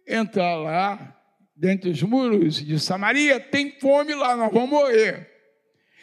entrar 0.10 0.56
lá, 0.56 1.16
dentro 1.56 1.90
dos 1.90 2.02
muros 2.04 2.56
de 2.56 2.80
Samaria, 2.80 3.40
tem 3.40 3.78
fome 3.80 4.14
lá, 4.16 4.36
nós 4.36 4.52
vamos 4.52 4.70
morrer. 4.70 5.30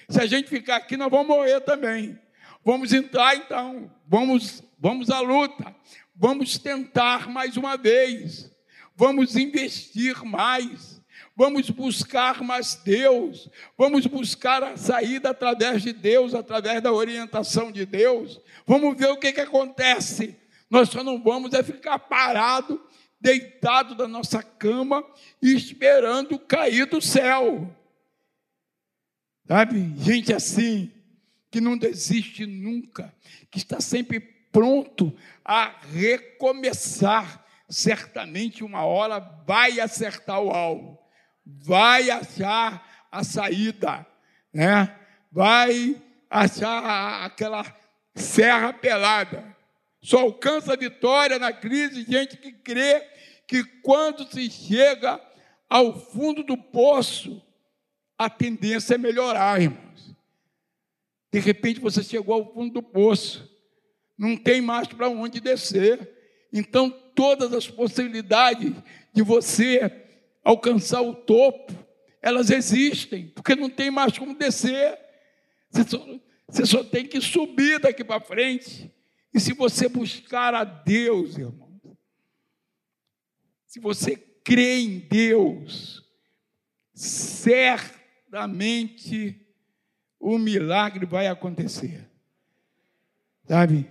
Se 0.09 0.21
a 0.21 0.27
gente 0.27 0.49
ficar 0.49 0.77
aqui, 0.77 0.97
nós 0.97 1.11
vamos 1.11 1.27
morrer 1.27 1.61
também. 1.61 2.19
Vamos 2.65 2.93
entrar 2.93 3.37
então, 3.37 3.91
vamos, 4.07 4.63
vamos 4.79 5.11
à 5.11 5.21
luta, 5.21 5.75
vamos 6.15 6.59
tentar 6.59 7.29
mais 7.29 7.57
uma 7.57 7.77
vez, 7.77 8.51
vamos 8.97 9.37
investir 9.37 10.25
mais 10.25 10.97
Vamos 11.39 11.69
buscar 11.69 12.43
mais 12.43 12.77
Deus, 12.77 13.51
vamos 13.77 14.07
buscar 14.07 14.63
a 14.63 14.77
saída 14.79 15.29
através 15.29 15.83
de 15.83 15.93
Deus, 15.93 16.35
através 16.35 16.81
da 16.81 16.91
orientação 16.91 17.71
de 17.71 17.85
Deus. 17.85 18.41
Vamos 18.67 18.97
ver 18.97 19.09
o 19.09 19.19
que, 19.19 19.31
que 19.35 19.43
acontece. 19.43 20.35
Nós 20.71 20.89
só 20.89 21.05
não 21.05 21.23
vamos 21.23 21.53
é 21.53 21.63
ficar 21.63 21.99
parado, 21.99 22.81
deitado 23.27 23.95
da 23.95 24.07
nossa 24.07 24.43
cama 24.43 25.05
esperando 25.43 26.39
cair 26.39 26.87
do 26.87 27.01
céu. 27.01 27.75
Sabe? 29.47 29.93
Gente 29.99 30.33
assim, 30.33 30.93
que 31.51 31.61
não 31.61 31.77
desiste 31.77 32.47
nunca, 32.47 33.15
que 33.51 33.59
está 33.59 33.81
sempre 33.81 34.21
pronto 34.21 35.13
a 35.45 35.75
recomeçar. 35.93 37.45
Certamente 37.69 38.63
uma 38.63 38.85
hora 38.85 39.19
vai 39.19 39.81
acertar 39.81 40.41
o 40.41 40.51
alvo 40.51 41.07
vai 41.47 42.11
achar 42.11 43.07
a 43.11 43.23
saída, 43.23 44.05
né? 44.53 44.99
vai 45.31 45.97
achar 46.29 47.25
aquela 47.25 47.65
serra 48.15 48.73
pelada. 48.73 49.56
Só 50.07 50.21
alcança 50.21 50.73
a 50.73 50.77
vitória 50.77 51.37
na 51.37 51.53
crise 51.53 52.07
gente 52.09 52.37
que 52.37 52.53
crê 52.53 53.01
que 53.45 53.65
quando 53.83 54.25
se 54.33 54.49
chega 54.49 55.21
ao 55.69 55.99
fundo 55.99 56.45
do 56.45 56.57
poço, 56.57 57.43
a 58.17 58.31
tendência 58.31 58.95
é 58.95 58.99
melhorar, 58.99 59.61
irmãos. 59.61 60.15
De 61.33 61.41
repente 61.41 61.81
você 61.81 62.05
chegou 62.05 62.37
ao 62.37 62.55
fundo 62.55 62.75
do 62.75 62.83
poço, 62.85 63.51
não 64.17 64.37
tem 64.37 64.61
mais 64.61 64.87
para 64.87 65.09
onde 65.09 65.41
descer. 65.41 66.09
Então, 66.53 66.89
todas 67.13 67.53
as 67.53 67.67
possibilidades 67.67 68.75
de 69.13 69.23
você 69.23 69.91
alcançar 70.45 71.03
o 71.03 71.15
topo, 71.15 71.75
elas 72.23 72.51
existem, 72.51 73.27
porque 73.35 73.57
não 73.57 73.69
tem 73.69 73.91
mais 73.91 74.17
como 74.17 74.37
descer. 74.37 74.97
Você 75.69 75.83
só, 75.83 76.21
você 76.49 76.65
só 76.65 76.85
tem 76.85 77.09
que 77.09 77.21
subir 77.21 77.81
daqui 77.81 78.05
para 78.05 78.21
frente. 78.21 78.95
E 79.37 79.41
se 79.41 79.53
você 79.53 79.87
buscar 79.87 80.55
a 80.55 80.65
Deus, 80.65 81.37
irmão, 81.37 81.79
se 83.67 83.79
você 83.79 84.17
crê 84.17 84.79
em 84.79 84.99
Deus, 84.99 86.03
certamente 86.95 88.27
o 90.19 90.39
milagre 90.39 91.05
vai 91.05 91.27
acontecer. 91.27 92.11
Sabe? 93.47 93.87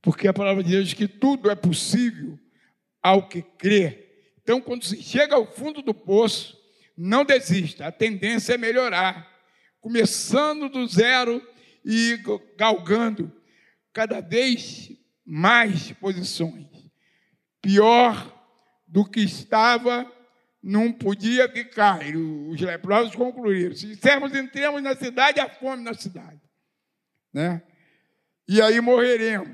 Porque 0.00 0.26
a 0.26 0.32
palavra 0.32 0.64
de 0.64 0.70
Deus 0.70 0.86
diz 0.88 0.94
que 0.94 1.06
tudo 1.06 1.50
é 1.50 1.54
possível 1.54 2.38
ao 3.02 3.28
que 3.28 3.42
crê. 3.42 4.08
Então, 4.42 4.58
quando 4.58 4.86
se 4.86 5.02
chega 5.02 5.34
ao 5.34 5.46
fundo 5.52 5.82
do 5.82 5.92
poço, 5.92 6.58
não 6.96 7.26
desista, 7.26 7.88
a 7.88 7.92
tendência 7.92 8.54
é 8.54 8.56
melhorar, 8.56 9.38
começando 9.82 10.70
do 10.70 10.86
zero 10.86 11.46
e 11.84 12.18
galgando 12.56 13.38
cada 13.92 14.20
vez 14.20 14.90
mais 15.24 15.92
posições. 15.92 16.66
Pior 17.62 18.38
do 18.86 19.04
que 19.08 19.20
estava, 19.20 20.10
não 20.62 20.92
podia 20.92 21.48
ficar. 21.48 22.06
E 22.06 22.16
os 22.16 22.60
leprosos 22.60 23.14
concluíram: 23.14 23.74
se 23.74 23.86
dissermos 23.86 24.34
entremos 24.34 24.82
na 24.82 24.94
cidade, 24.94 25.40
há 25.40 25.48
fome 25.48 25.82
na 25.82 25.94
cidade. 25.94 26.40
Né? 27.32 27.62
E 28.48 28.60
aí 28.60 28.80
morreremos. 28.80 29.48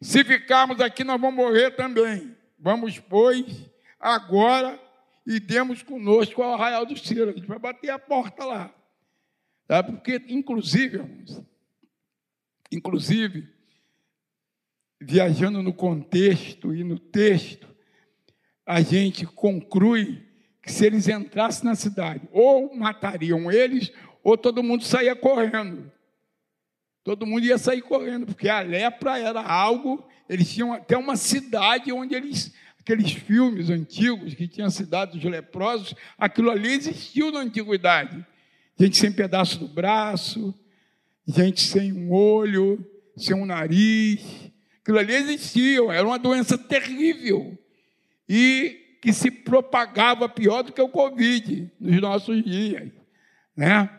Se 0.00 0.24
ficarmos 0.24 0.80
aqui, 0.80 1.04
nós 1.04 1.20
vamos 1.20 1.36
morrer 1.36 1.70
também. 1.72 2.36
Vamos, 2.58 2.98
pois, 2.98 3.70
agora 3.98 4.80
e 5.26 5.40
demos 5.40 5.82
conosco 5.82 6.42
ao 6.42 6.54
arraial 6.54 6.84
dos 6.84 7.00
Ciro. 7.00 7.30
A 7.30 7.32
gente 7.32 7.46
vai 7.46 7.58
bater 7.58 7.90
a 7.90 7.98
porta 7.98 8.44
lá. 8.44 8.74
Tá? 9.66 9.82
Porque, 9.82 10.22
inclusive, 10.28 10.98
irmãos, 10.98 11.42
inclusive, 12.70 13.48
viajando 15.00 15.62
no 15.62 15.72
contexto 15.72 16.74
e 16.74 16.82
no 16.82 16.98
texto, 16.98 17.68
a 18.66 18.80
gente 18.80 19.26
conclui 19.26 20.22
que 20.62 20.72
se 20.72 20.86
eles 20.86 21.08
entrassem 21.08 21.64
na 21.64 21.74
cidade, 21.74 22.26
ou 22.32 22.74
matariam 22.74 23.52
eles, 23.52 23.92
ou 24.22 24.36
todo 24.38 24.62
mundo 24.62 24.82
saía 24.82 25.14
correndo. 25.14 25.92
Todo 27.02 27.26
mundo 27.26 27.44
ia 27.44 27.58
sair 27.58 27.82
correndo, 27.82 28.24
porque 28.24 28.48
a 28.48 28.60
lepra 28.60 29.18
era 29.18 29.42
algo, 29.42 30.02
eles 30.26 30.50
tinham 30.52 30.72
até 30.72 30.96
uma 30.96 31.16
cidade 31.16 31.92
onde 31.92 32.14
eles, 32.14 32.54
aqueles 32.80 33.12
filmes 33.12 33.68
antigos 33.68 34.32
que 34.32 34.48
tinham 34.48 34.68
a 34.68 34.70
cidade 34.70 35.18
dos 35.18 35.30
leprosos, 35.30 35.94
aquilo 36.16 36.50
ali 36.50 36.72
existiu 36.72 37.30
na 37.30 37.40
antiguidade. 37.40 38.24
Gente 38.78 38.96
sem 38.96 39.12
pedaço 39.12 39.58
do 39.58 39.68
braço, 39.68 40.54
gente 41.26 41.62
sem 41.62 41.92
um 41.92 42.12
olho, 42.12 42.84
sem 43.16 43.34
um 43.34 43.46
nariz, 43.46 44.50
aquilo 44.80 44.98
ali 44.98 45.14
existia, 45.14 45.80
era 45.92 46.06
uma 46.06 46.18
doença 46.18 46.58
terrível 46.58 47.56
e 48.28 48.98
que 49.00 49.12
se 49.12 49.30
propagava 49.30 50.28
pior 50.28 50.62
do 50.62 50.72
que 50.72 50.80
o 50.80 50.88
Covid 50.88 51.70
nos 51.78 52.00
nossos 52.00 52.42
dias, 52.42 52.90
né? 53.56 53.90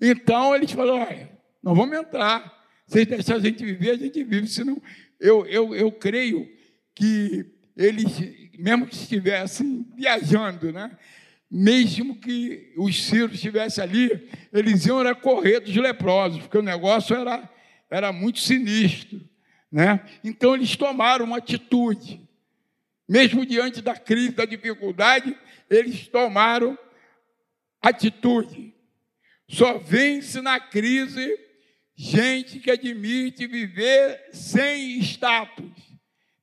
Então 0.00 0.54
eles 0.54 0.72
falaram: 0.72 1.06
olha, 1.06 1.30
não 1.62 1.74
vamos 1.74 1.96
entrar. 1.96 2.56
Se 2.86 3.04
deixar 3.04 3.36
a 3.36 3.40
gente 3.40 3.64
viver, 3.64 3.90
a 3.90 3.96
gente 3.96 4.24
vive, 4.24 4.46
senão 4.46 4.80
eu, 5.20 5.44
eu, 5.46 5.74
eu 5.74 5.92
creio 5.92 6.48
que 6.94 7.44
eles, 7.76 8.18
mesmo 8.58 8.86
que 8.86 8.94
estivessem 8.94 9.86
viajando, 9.94 10.72
né? 10.72 10.90
Mesmo 11.50 12.16
que 12.16 12.72
os 12.76 13.04
sírios 13.04 13.34
estivessem 13.34 13.82
ali, 13.82 14.28
eles 14.52 14.84
iam 14.86 15.02
correr 15.14 15.60
dos 15.60 15.74
leprosos, 15.74 16.40
porque 16.40 16.58
o 16.58 16.62
negócio 16.62 17.16
era, 17.16 17.48
era 17.90 18.12
muito 18.12 18.38
sinistro. 18.38 19.20
Né? 19.70 20.00
Então 20.22 20.54
eles 20.54 20.76
tomaram 20.76 21.24
uma 21.24 21.38
atitude. 21.38 22.20
Mesmo 23.08 23.46
diante 23.46 23.80
da 23.80 23.96
crise, 23.96 24.32
da 24.32 24.44
dificuldade, 24.44 25.34
eles 25.70 26.06
tomaram 26.08 26.78
atitude. 27.80 28.74
Só 29.48 29.78
vence 29.78 30.42
na 30.42 30.60
crise 30.60 31.38
gente 31.96 32.60
que 32.60 32.70
admite 32.70 33.46
viver 33.46 34.28
sem 34.32 34.98
status. 34.98 35.72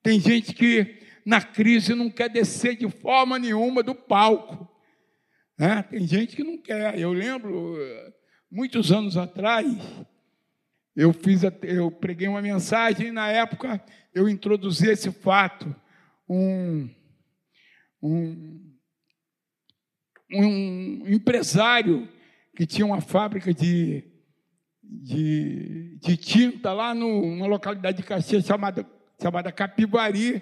Tem 0.02 0.20
gente 0.20 0.54
que 0.54 1.00
na 1.24 1.42
crise 1.42 1.94
não 1.94 2.10
quer 2.10 2.30
descer 2.30 2.76
de 2.76 2.90
forma 2.90 3.38
nenhuma 3.38 3.84
do 3.84 3.94
palco. 3.94 4.68
Né? 5.58 5.84
Tem 5.84 6.06
gente 6.06 6.36
que 6.36 6.44
não 6.44 6.58
quer. 6.58 7.00
Eu 7.00 7.14
lembro, 7.14 7.78
muitos 8.52 8.92
anos 8.92 9.18
atrás, 9.18 9.66
eu 10.96 11.12
fiz, 11.12 11.42
eu 11.64 11.92
preguei 11.92 12.28
uma 12.28 12.42
mensagem 12.42 13.08
e 13.08 13.12
na 13.12 13.30
época 13.30 13.84
eu 14.14 14.30
introduzi 14.30 14.90
esse 14.90 15.12
fato. 15.12 15.76
Um, 16.28 16.90
um, 18.02 18.76
um 20.34 21.08
empresário 21.08 22.08
que 22.56 22.66
tinha 22.66 22.86
uma 22.86 23.02
fábrica 23.02 23.54
de, 23.54 24.04
de, 24.82 25.98
de 26.02 26.18
tinta 26.18 26.72
lá 26.72 26.94
no, 26.94 27.22
numa 27.22 27.48
localidade 27.48 27.98
de 27.98 28.04
Caxias 28.04 28.46
chamada, 28.46 28.90
chamada 29.22 29.52
Capivari, 29.52 30.42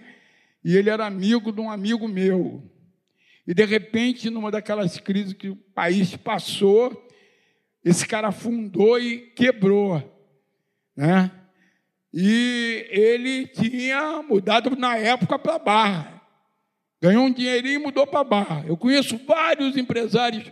e 0.64 0.78
ele 0.78 0.90
era 0.90 1.06
amigo 1.06 1.52
de 1.52 1.60
um 1.60 1.70
amigo 1.70 2.08
meu. 2.08 2.64
E 3.46 3.54
de 3.54 3.66
repente, 3.66 4.30
numa 4.30 4.50
daquelas 4.50 4.98
crises 4.98 5.34
que 5.34 5.50
o 5.50 5.56
país 5.56 6.16
passou, 6.16 7.08
esse 7.84 8.08
cara 8.08 8.30
afundou 8.30 9.00
e 9.00 9.20
quebrou 9.36 10.14
né? 10.96 11.32
E 12.14 12.86
ele 12.90 13.48
tinha 13.48 14.22
mudado 14.22 14.76
na 14.76 14.96
época 14.96 15.40
para 15.40 15.58
Barra. 15.58 16.22
Ganhou 17.02 17.26
um 17.26 17.34
dinheirinho 17.34 17.80
e 17.80 17.84
mudou 17.84 18.06
para 18.06 18.24
Barra. 18.24 18.64
Eu 18.68 18.78
conheço 18.78 19.20
vários 19.26 19.76
empresários 19.76 20.50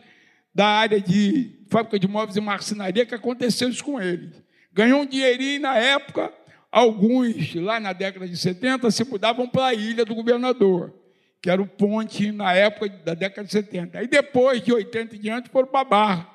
da 0.54 0.68
área 0.68 1.00
de 1.00 1.64
fábrica 1.70 1.98
de 1.98 2.08
móveis 2.08 2.36
e 2.36 2.42
marcenaria 2.42 3.06
que 3.06 3.16
aconteceu 3.16 3.70
isso 3.70 3.84
com 3.84 4.02
eles. 4.02 4.44
Ganhou 4.74 5.02
um 5.02 5.06
dinheirinho 5.06 5.62
na 5.62 5.78
época, 5.78 6.34
alguns 6.72 7.54
lá 7.56 7.80
na 7.80 7.94
década 7.94 8.28
de 8.28 8.36
70 8.36 8.90
se 8.92 9.04
mudavam 9.04 9.48
para 9.48 9.68
a 9.68 9.74
ilha 9.74 10.04
do 10.04 10.16
governador, 10.16 10.94
que 11.42 11.50
era 11.50 11.62
o 11.62 11.68
ponte 11.68 12.32
na 12.32 12.54
época 12.54 12.88
da 12.90 13.14
década 13.14 13.46
de 13.46 13.52
70. 13.52 13.98
Aí 13.98 14.08
depois 14.08 14.62
de 14.62 14.72
80 14.72 15.16
e 15.16 15.20
diante 15.20 15.50
foram 15.50 15.68
para 15.68 15.84
Barra. 15.84 16.30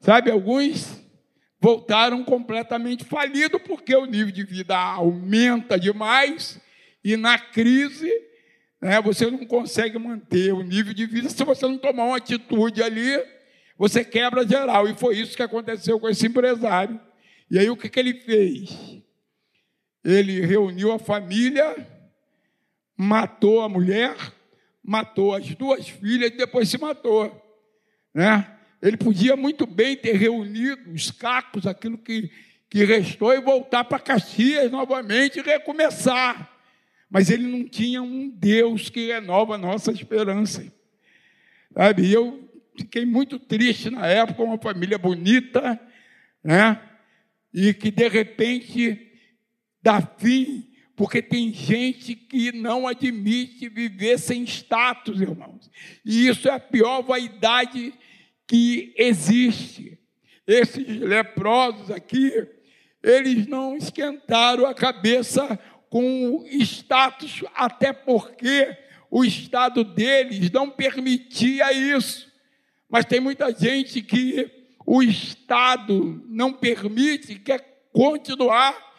Sabe, 0.00 0.30
alguns 0.30 1.00
voltaram 1.60 2.24
completamente 2.24 3.04
falidos, 3.04 3.62
porque 3.62 3.94
o 3.94 4.04
nível 4.04 4.32
de 4.32 4.44
vida 4.44 4.76
aumenta 4.76 5.78
demais 5.78 6.60
e 7.04 7.16
na 7.16 7.38
crise 7.38 8.10
né, 8.80 9.00
você 9.00 9.30
não 9.30 9.46
consegue 9.46 9.96
manter 9.96 10.52
o 10.52 10.62
nível 10.62 10.92
de 10.92 11.06
vida. 11.06 11.28
Se 11.28 11.44
você 11.44 11.66
não 11.66 11.78
tomar 11.78 12.04
uma 12.04 12.16
atitude 12.16 12.82
ali, 12.82 13.16
você 13.78 14.04
quebra 14.04 14.46
geral. 14.46 14.88
E 14.88 14.94
foi 14.94 15.16
isso 15.16 15.36
que 15.36 15.42
aconteceu 15.42 16.00
com 16.00 16.08
esse 16.08 16.26
empresário. 16.26 17.00
E 17.48 17.58
aí 17.58 17.70
o 17.70 17.76
que, 17.76 17.88
que 17.88 18.00
ele 18.00 18.14
fez? 18.14 18.76
Ele 20.04 20.44
reuniu 20.44 20.90
a 20.90 20.98
família, 20.98 21.86
matou 22.96 23.60
a 23.62 23.68
mulher, 23.68 24.16
matou 24.82 25.34
as 25.34 25.54
duas 25.54 25.88
filhas 25.88 26.30
e 26.30 26.36
depois 26.36 26.68
se 26.68 26.78
matou. 26.78 27.40
Né? 28.14 28.46
Ele 28.80 28.96
podia 28.96 29.36
muito 29.36 29.66
bem 29.66 29.96
ter 29.96 30.16
reunido 30.16 30.90
os 30.90 31.10
cacos, 31.10 31.66
aquilo 31.66 31.96
que, 31.96 32.30
que 32.68 32.84
restou, 32.84 33.32
e 33.32 33.40
voltar 33.40 33.84
para 33.84 33.98
Caxias 33.98 34.70
novamente 34.70 35.38
e 35.38 35.42
recomeçar. 35.42 36.50
Mas 37.08 37.30
ele 37.30 37.46
não 37.46 37.68
tinha 37.68 38.02
um 38.02 38.28
Deus 38.28 38.88
que 38.88 39.08
renova 39.08 39.54
a 39.54 39.58
nossa 39.58 39.92
esperança. 39.92 40.66
Sabe? 41.74 42.06
E 42.06 42.12
eu 42.12 42.48
fiquei 42.76 43.04
muito 43.04 43.38
triste 43.38 43.90
na 43.90 44.06
época, 44.06 44.42
uma 44.42 44.58
família 44.58 44.98
bonita, 44.98 45.78
né? 46.42 46.80
E 47.52 47.74
que 47.74 47.90
de 47.90 48.08
repente 48.08 49.12
dá 49.82 50.00
fim, 50.00 50.71
porque 50.96 51.22
tem 51.22 51.52
gente 51.52 52.14
que 52.14 52.52
não 52.52 52.86
admite 52.86 53.68
viver 53.68 54.18
sem 54.18 54.44
status, 54.44 55.20
irmãos. 55.20 55.70
E 56.04 56.28
isso 56.28 56.48
é 56.48 56.52
a 56.52 56.60
pior 56.60 57.02
vaidade 57.02 57.94
que 58.46 58.94
existe. 58.96 59.98
Esses 60.46 60.86
leprosos 61.00 61.90
aqui, 61.90 62.30
eles 63.02 63.46
não 63.46 63.76
esquentaram 63.76 64.66
a 64.66 64.74
cabeça 64.74 65.58
com 65.88 66.44
status, 66.50 67.42
até 67.54 67.92
porque 67.92 68.76
o 69.10 69.24
estado 69.24 69.84
deles 69.84 70.50
não 70.50 70.70
permitia 70.70 71.72
isso. 71.72 72.30
Mas 72.88 73.06
tem 73.06 73.20
muita 73.20 73.50
gente 73.52 74.02
que 74.02 74.50
o 74.86 75.02
Estado 75.02 76.22
não 76.28 76.52
permite, 76.52 77.38
quer 77.38 77.86
continuar 77.92 78.91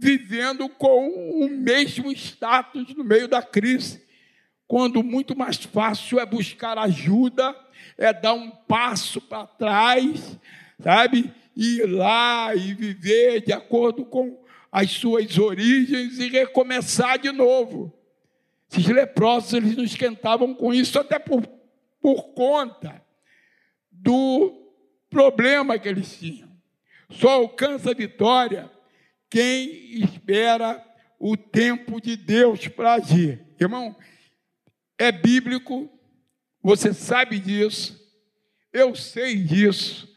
vivendo 0.00 0.68
com 0.68 1.08
o 1.44 1.48
mesmo 1.48 2.10
status 2.12 2.94
no 2.94 3.04
meio 3.04 3.28
da 3.28 3.42
crise, 3.42 4.02
quando 4.66 5.02
muito 5.02 5.36
mais 5.36 5.56
fácil 5.56 6.18
é 6.18 6.24
buscar 6.24 6.78
ajuda 6.78 7.54
é 8.00 8.12
dar 8.12 8.32
um 8.32 8.50
passo 8.50 9.20
para 9.20 9.46
trás, 9.46 10.38
sabe? 10.82 11.32
Ir 11.54 11.84
lá 11.86 12.54
e 12.54 12.72
viver 12.72 13.42
de 13.42 13.52
acordo 13.52 14.04
com 14.04 14.42
as 14.72 14.90
suas 14.90 15.36
origens 15.38 16.18
e 16.18 16.28
recomeçar 16.28 17.18
de 17.18 17.30
novo. 17.30 17.92
Esses 18.70 18.86
leprosos, 18.86 19.52
eles 19.52 19.76
não 19.76 19.84
esquentavam 19.84 20.54
com 20.54 20.72
isso, 20.72 20.98
até 20.98 21.18
por, 21.18 21.46
por 22.00 22.32
conta 22.34 23.04
do 23.90 24.72
problema 25.10 25.78
que 25.78 25.88
eles 25.88 26.18
tinham. 26.18 26.48
Só 27.10 27.30
alcança 27.30 27.90
a 27.90 27.94
vitória 27.94 28.70
quem 29.30 30.02
espera 30.02 30.84
o 31.18 31.36
tempo 31.36 32.00
de 32.00 32.16
Deus 32.16 32.68
para 32.68 32.94
agir. 32.94 33.40
Irmão, 33.58 33.96
é 34.98 35.10
bíblico 35.10 35.88
você 36.62 36.92
sabe 36.92 37.38
disso, 37.38 37.98
eu 38.72 38.94
sei 38.94 39.36
disso, 39.36 40.14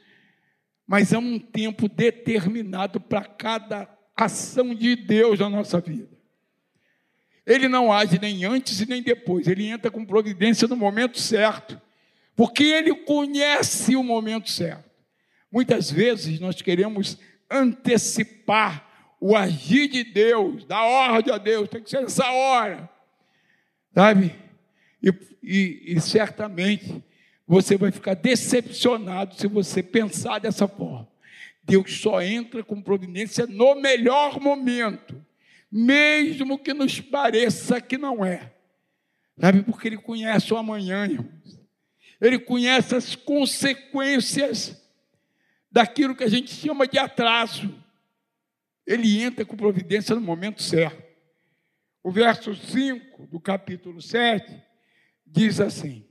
mas 0.86 1.14
é 1.14 1.18
um 1.18 1.40
tempo 1.40 1.88
determinado 1.88 3.00
para 3.00 3.24
cada 3.24 3.90
ação 4.16 4.76
de 4.76 4.96
Deus 4.96 5.40
na 5.40 5.50
nossa 5.50 5.80
vida. 5.80 6.10
Ele 7.46 7.68
não 7.68 7.92
age 7.92 8.20
nem 8.20 8.44
antes 8.46 8.80
e 8.82 8.86
nem 8.86 9.02
depois, 9.02 9.48
ele 9.48 9.68
entra 9.68 9.90
com 9.90 10.06
providência 10.06 10.68
no 10.68 10.76
momento 10.76 11.20
certo, 11.20 11.82
porque 12.36 12.64
ele 12.64 12.94
conhece 12.94 13.96
o 13.96 14.04
momento 14.04 14.50
certo. 14.50 14.92
Muitas 15.52 15.90
vezes 15.90 16.40
nós 16.40 16.62
queremos 16.62 17.18
antecipar 17.50 18.93
o 19.26 19.38
agir 19.38 19.88
de 19.88 20.04
Deus, 20.04 20.66
da 20.66 20.84
ordem 20.84 21.34
a 21.34 21.38
Deus, 21.38 21.70
tem 21.70 21.82
que 21.82 21.90
ser 21.90 22.04
essa 22.04 22.30
hora, 22.30 22.90
sabe? 23.96 24.36
E, 25.02 25.14
e, 25.42 25.94
e 25.94 26.02
certamente 26.02 27.02
você 27.48 27.78
vai 27.78 27.90
ficar 27.90 28.16
decepcionado 28.16 29.36
se 29.36 29.48
você 29.48 29.82
pensar 29.82 30.40
dessa 30.40 30.68
forma. 30.68 31.08
Deus 31.64 32.02
só 32.02 32.22
entra 32.22 32.66
com 32.66 32.82
providência 32.82 33.48
no 33.48 33.76
melhor 33.76 34.42
momento, 34.42 35.26
mesmo 35.72 36.60
que 36.60 36.74
nos 36.74 37.00
pareça 37.00 37.80
que 37.80 37.98
não 37.98 38.26
é. 38.26 38.52
Sabe? 39.40 39.64
Porque 39.64 39.88
ele 39.88 39.98
conhece 39.98 40.54
o 40.54 40.58
amanhã, 40.58 41.06
irmãos. 41.06 41.62
Ele 42.20 42.38
conhece 42.38 42.94
as 42.94 43.16
consequências 43.16 44.86
daquilo 45.72 46.14
que 46.14 46.26
a 46.26 46.30
gente 46.30 46.54
chama 46.54 46.86
de 46.86 47.00
atraso. 47.00 47.83
Ele 48.86 49.22
entra 49.22 49.46
com 49.46 49.56
providência 49.56 50.14
no 50.16 50.22
momento 50.22 50.62
certo. 50.62 51.04
O 52.04 52.12
verso 52.12 52.54
5 52.54 53.28
do 53.28 53.40
capítulo 53.40 54.02
7 54.02 54.62
diz 55.26 55.60
assim: 55.62 56.06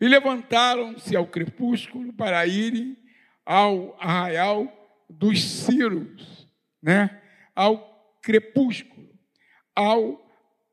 E 0.00 0.06
levantaram-se 0.06 1.16
ao 1.16 1.26
crepúsculo 1.26 2.12
para 2.12 2.46
irem 2.46 2.96
ao 3.44 3.96
arraial 4.00 4.72
dos 5.10 5.42
Círios, 5.42 6.48
né? 6.80 7.20
ao 7.54 8.16
crepúsculo, 8.22 9.10
ao 9.74 10.24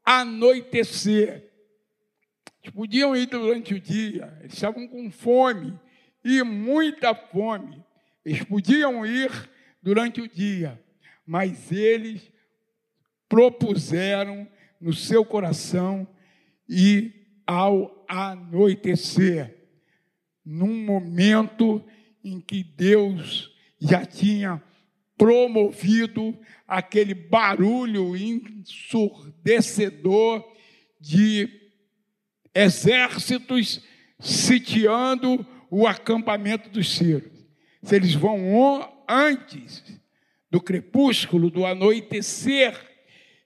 anoitecer. 0.05 1.49
Eles 2.62 2.76
podiam 2.76 3.16
ir 3.16 3.26
durante 3.26 3.74
o 3.74 3.80
dia, 3.80 4.38
eles 4.41 4.53
estavam 4.53 4.88
com 4.88 5.12
fome, 5.12 5.80
e 6.24 6.43
muita 6.43 7.16
fome. 7.16 7.84
Eles 8.24 8.43
podiam 8.43 9.03
ir 9.03 9.32
durante 9.82 10.22
o 10.22 10.28
dia, 10.28 10.80
mas 11.26 11.72
eles 11.72 12.32
propuseram 13.28 14.48
no 14.80 14.94
seu 14.94 15.24
coração 15.24 16.08
e 16.68 17.14
ao 17.46 18.06
anoitecer, 18.08 19.58
num 20.44 20.84
momento 20.84 21.84
em 22.24 22.40
que 22.40 22.64
Deus 22.64 23.52
já 23.80 24.06
tinha 24.06 24.62
promovido 25.18 26.38
aquele 26.68 27.14
barulho 27.14 28.16
ensurdecedor 28.16 30.44
de 31.00 31.50
exércitos 32.54 33.82
sitiando 34.20 35.46
o 35.70 35.88
acampamento 35.88 36.70
dos 36.70 36.96
sírios. 36.96 37.32
Se 37.84 37.96
eles 37.96 38.14
vão 38.14 38.54
antes 39.12 39.84
do 40.49 40.62
crepúsculo, 40.62 41.49
do 41.49 41.66
anoitecer, 41.66 42.76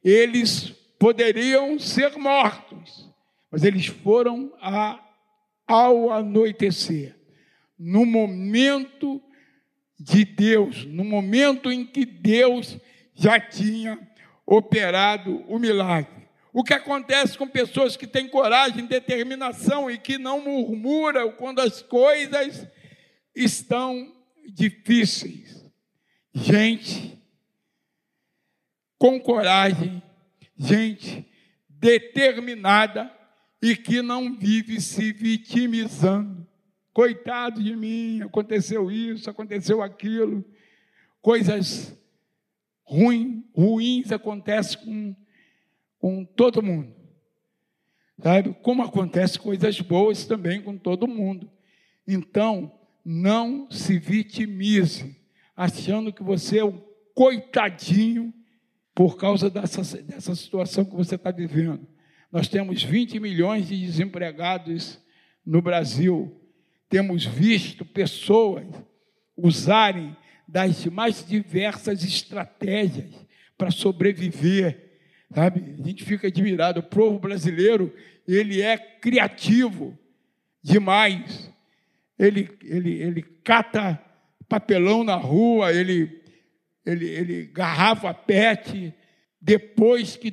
eles 0.03 0.69
poderiam 0.99 1.79
ser 1.79 2.17
mortos, 2.17 3.09
mas 3.51 3.63
eles 3.63 3.87
foram 3.87 4.53
a, 4.61 5.03
ao 5.67 6.11
anoitecer, 6.11 7.15
no 7.77 8.05
momento 8.05 9.21
de 9.99 10.23
Deus, 10.25 10.85
no 10.85 11.03
momento 11.03 11.71
em 11.71 11.85
que 11.85 12.05
Deus 12.05 12.77
já 13.13 13.39
tinha 13.39 13.99
operado 14.45 15.43
o 15.47 15.57
milagre. 15.57 16.25
O 16.53 16.63
que 16.63 16.73
acontece 16.73 17.37
com 17.37 17.47
pessoas 17.47 17.97
que 17.97 18.07
têm 18.07 18.29
coragem, 18.29 18.85
determinação 18.85 19.91
e 19.91 19.97
que 19.97 20.17
não 20.17 20.41
murmuram 20.41 21.31
quando 21.33 21.59
as 21.59 21.81
coisas 21.81 22.65
estão 23.35 24.14
difíceis? 24.51 25.63
Gente 26.33 27.21
com 28.97 29.19
coragem, 29.19 30.01
gente 30.57 31.27
determinada 31.69 33.11
e 33.61 33.75
que 33.75 34.01
não 34.01 34.37
vive 34.37 34.81
se 34.81 35.11
vitimizando. 35.11 36.45
Coitado 36.93 37.61
de 37.61 37.75
mim, 37.75 38.21
aconteceu 38.21 38.89
isso, 38.89 39.29
aconteceu 39.29 39.81
aquilo. 39.81 40.45
Coisas 41.21 41.97
ruins, 42.83 43.43
ruins 43.53 44.11
acontecem 44.11 44.79
com 44.79 45.25
com 46.05 46.23
todo 46.23 46.61
mundo. 46.61 46.93
Sabe? 48.21 48.53
Como 48.61 48.83
acontece 48.83 49.39
coisas 49.39 49.81
boas 49.81 50.23
também 50.25 50.61
com 50.61 50.77
todo 50.77 51.07
mundo. 51.07 51.49
Então, 52.07 52.71
não 53.05 53.69
se 53.69 53.99
vitimize, 53.99 55.15
achando 55.55 56.11
que 56.11 56.23
você 56.23 56.59
é 56.59 56.65
um 56.65 56.81
coitadinho 57.13 58.33
por 58.93 59.17
causa 59.17 59.49
dessa, 59.49 59.81
dessa 60.01 60.35
situação 60.35 60.83
que 60.83 60.95
você 60.95 61.15
está 61.15 61.31
vivendo. 61.31 61.87
Nós 62.31 62.47
temos 62.47 62.81
20 62.81 63.19
milhões 63.19 63.67
de 63.67 63.79
desempregados 63.79 64.99
no 65.45 65.61
Brasil. 65.61 66.41
Temos 66.89 67.25
visto 67.25 67.85
pessoas 67.85 68.65
usarem 69.37 70.15
das 70.47 70.85
mais 70.87 71.25
diversas 71.25 72.03
estratégias 72.03 73.13
para 73.57 73.71
sobreviver 73.71 74.85
Sabe? 75.33 75.75
A 75.77 75.87
gente 75.87 76.03
fica 76.03 76.27
admirado. 76.27 76.79
O 76.79 76.83
povo 76.83 77.19
brasileiro, 77.19 77.93
ele 78.27 78.61
é 78.61 78.77
criativo 78.77 79.97
demais. 80.61 81.51
Ele, 82.17 82.49
ele, 82.63 83.01
ele 83.01 83.21
cata 83.21 84.01
papelão 84.47 85.03
na 85.03 85.15
rua, 85.15 85.73
ele, 85.73 86.21
ele, 86.85 87.05
ele 87.07 87.45
garrafa 87.47 88.13
pet. 88.13 88.93
Depois 89.41 90.15
que 90.15 90.31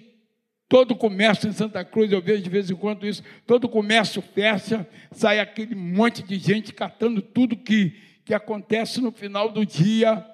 todo 0.68 0.96
comércio 0.96 1.48
em 1.48 1.52
Santa 1.52 1.84
Cruz, 1.84 2.10
eu 2.10 2.22
vejo 2.22 2.42
de 2.42 2.48
vez 2.48 2.70
em 2.70 2.74
quando 2.74 3.06
isso, 3.06 3.22
todo 3.46 3.68
comércio 3.68 4.22
fecha, 4.22 4.88
sai 5.10 5.38
aquele 5.38 5.74
monte 5.74 6.22
de 6.22 6.38
gente 6.38 6.72
catando 6.72 7.20
tudo 7.20 7.56
que, 7.56 7.94
que 8.24 8.32
acontece 8.32 9.00
no 9.00 9.12
final 9.12 9.50
do 9.50 9.66
dia. 9.66 10.24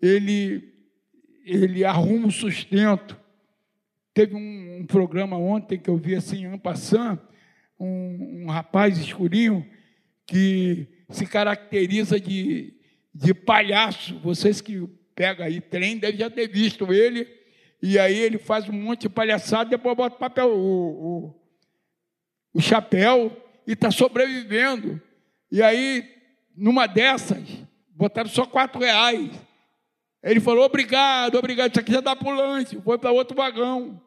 Ele, 0.00 0.72
ele 1.44 1.84
arruma 1.84 2.28
o 2.28 2.32
sustento. 2.32 3.20
Teve 4.14 4.34
um, 4.34 4.78
um, 4.80 4.86
programa 4.86 5.36
ontem 5.36 5.78
que 5.78 5.90
eu 5.90 5.96
vi 5.96 6.14
assim, 6.14 6.46
en 6.46 6.58
passant, 6.58 7.18
um, 7.78 8.44
um 8.44 8.46
rapaz 8.46 8.98
escurinho 8.98 9.66
que 10.26 10.86
se 11.10 11.26
caracteriza 11.26 12.18
de, 12.18 12.74
de 13.14 13.34
palhaço. 13.34 14.18
Vocês 14.20 14.60
que 14.60 14.86
pegam 15.14 15.46
aí 15.46 15.60
trem 15.60 15.98
devem 15.98 16.18
já 16.18 16.30
ter 16.30 16.48
visto 16.48 16.92
ele. 16.92 17.28
E 17.82 17.98
aí 17.98 18.16
ele 18.18 18.38
faz 18.38 18.68
um 18.68 18.72
monte 18.72 19.02
de 19.02 19.08
palhaçada, 19.08 19.70
depois 19.70 19.96
bota 19.96 20.14
o 20.14 20.18
papel, 20.18 20.48
o, 20.48 20.54
o, 20.54 21.34
o 22.54 22.60
chapéu 22.60 23.36
e 23.66 23.72
está 23.72 23.90
sobrevivendo. 23.90 25.00
E 25.50 25.60
aí, 25.60 26.08
numa 26.56 26.86
dessas, 26.86 27.42
botaram 27.90 28.28
só 28.28 28.46
quatro 28.46 28.80
reais. 28.80 29.30
Ele 30.22 30.38
falou, 30.38 30.64
obrigado, 30.64 31.36
obrigado, 31.36 31.72
isso 31.72 31.80
aqui 31.80 31.92
já 31.92 32.00
dá 32.00 32.14
para 32.14 32.28
o 32.28 32.34
lanche, 32.34 32.80
foi 32.80 32.96
para 32.96 33.10
outro 33.10 33.36
vagão. 33.36 34.00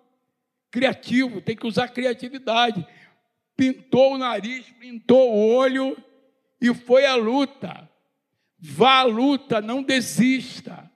Criativo, 0.71 1.41
tem 1.41 1.55
que 1.55 1.67
usar 1.67 1.89
criatividade. 1.89 2.85
Pintou 3.55 4.13
o 4.13 4.17
nariz, 4.17 4.65
pintou 4.79 5.33
o 5.33 5.55
olho 5.55 5.97
e 6.59 6.73
foi 6.73 7.05
à 7.05 7.15
luta. 7.15 7.89
Vá 8.59 8.99
à 8.99 9.03
luta, 9.03 9.61
não 9.61 9.81
desista. 9.81 10.91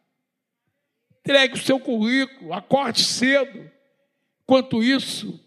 Entregue 1.20 1.53
o 1.53 1.62
seu 1.62 1.80
currículo, 1.80 2.53
acorde 2.53 3.03
cedo. 3.03 3.70
Enquanto 4.43 4.84
isso, 4.84 5.39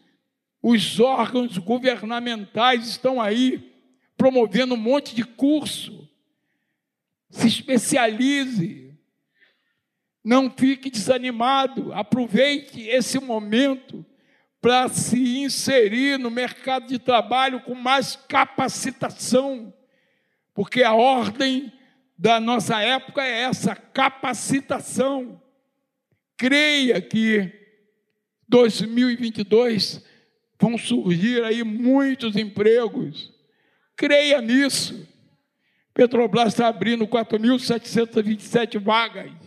os 0.62 1.00
órgãos 1.00 1.58
governamentais 1.58 2.86
estão 2.86 3.20
aí 3.20 3.72
promovendo 4.16 4.74
um 4.74 4.78
monte 4.78 5.14
de 5.14 5.24
curso. 5.24 6.08
Se 7.28 7.48
especialize, 7.48 8.96
não 10.22 10.48
fique 10.48 10.88
desanimado, 10.88 11.92
aproveite 11.92 12.80
esse 12.82 13.18
momento 13.18 14.06
para 14.62 14.88
se 14.88 15.38
inserir 15.38 16.18
no 16.18 16.30
mercado 16.30 16.86
de 16.86 16.98
trabalho 16.98 17.60
com 17.60 17.74
mais 17.74 18.16
capacitação, 18.16 19.74
porque 20.54 20.82
a 20.82 20.94
ordem 20.94 21.70
da 22.16 22.40
nossa 22.40 22.80
época 22.80 23.22
é 23.22 23.42
essa 23.42 23.76
capacitação. 23.76 25.38
Creia 26.36 27.02
que 27.02 27.52
2022 28.48 30.02
vão 30.58 30.78
surgir 30.78 31.44
aí 31.44 31.62
muitos 31.62 32.34
empregos. 32.36 33.30
Creia 33.94 34.40
nisso. 34.40 35.06
Petrobras 35.92 36.54
está 36.54 36.68
abrindo 36.68 37.06
4.727 37.06 38.78
vagas 38.78 39.42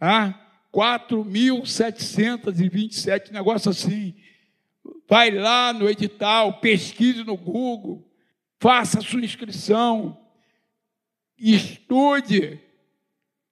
ah, 0.00 0.32
4.727, 0.72 3.32
negócio 3.32 3.70
assim. 3.70 4.14
Vai 5.08 5.30
lá 5.30 5.72
no 5.72 5.88
edital, 5.88 6.60
pesquise 6.60 7.24
no 7.24 7.34
Google, 7.34 8.06
faça 8.60 9.00
sua 9.00 9.24
inscrição, 9.24 10.20
estude, 11.38 12.60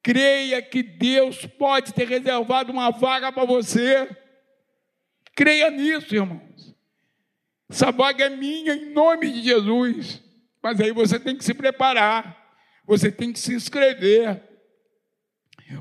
creia 0.03 0.61
que 0.61 0.83
Deus 0.83 1.47
pode 1.47 1.95
ter 1.95 2.07
reservado 2.07 2.71
uma 2.71 2.91
vaga 2.91 3.33
para 3.33 3.47
você. 3.47 4.07
Creia 5.35 5.71
nisso, 5.71 6.15
irmãos. 6.15 6.75
Essa 7.71 7.91
vaga 7.91 8.27
é 8.27 8.31
minha 8.31 8.75
em 8.75 8.93
nome 8.93 9.33
de 9.33 9.43
Jesus. 9.43 10.23
Mas 10.63 10.81
aí 10.81 10.93
você 10.93 11.19
tem 11.19 11.37
que 11.37 11.45
se 11.45 11.55
preparar, 11.55 12.55
você 12.87 13.11
tem 13.11 13.33
que 13.33 13.39
se 13.39 13.55
inscrever. 13.55 14.43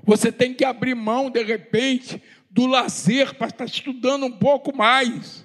Você 0.03 0.31
tem 0.31 0.53
que 0.53 0.65
abrir 0.65 0.95
mão, 0.95 1.29
de 1.29 1.43
repente, 1.43 2.21
do 2.49 2.65
lazer 2.65 3.35
para 3.35 3.47
estar 3.47 3.65
estudando 3.65 4.25
um 4.25 4.31
pouco 4.31 4.75
mais. 4.75 5.44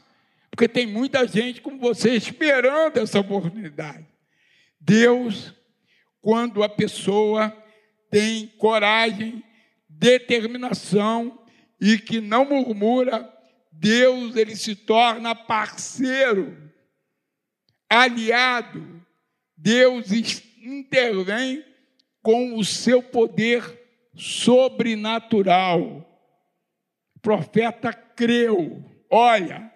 Porque 0.61 0.69
tem 0.69 0.87
muita 0.87 1.27
gente 1.27 1.63
como 1.63 1.79
você 1.79 2.15
esperando 2.15 2.99
essa 2.99 3.19
oportunidade. 3.19 4.07
Deus, 4.79 5.55
quando 6.21 6.63
a 6.63 6.69
pessoa 6.69 7.51
tem 8.11 8.47
coragem, 8.59 9.43
determinação 9.89 11.43
e 11.81 11.97
que 11.97 12.21
não 12.21 12.45
murmura, 12.45 13.27
Deus 13.73 14.37
ele 14.37 14.55
se 14.55 14.77
torna 14.77 15.35
parceiro, 15.35 16.71
aliado. 17.89 19.03
Deus 19.57 20.13
intervém 20.63 21.65
com 22.21 22.59
o 22.59 22.63
seu 22.67 23.03
poder 23.03 23.65
sobrenatural. 24.15 26.07
O 27.17 27.21
profeta 27.21 27.95
creu, 27.95 28.85
olha, 29.09 29.70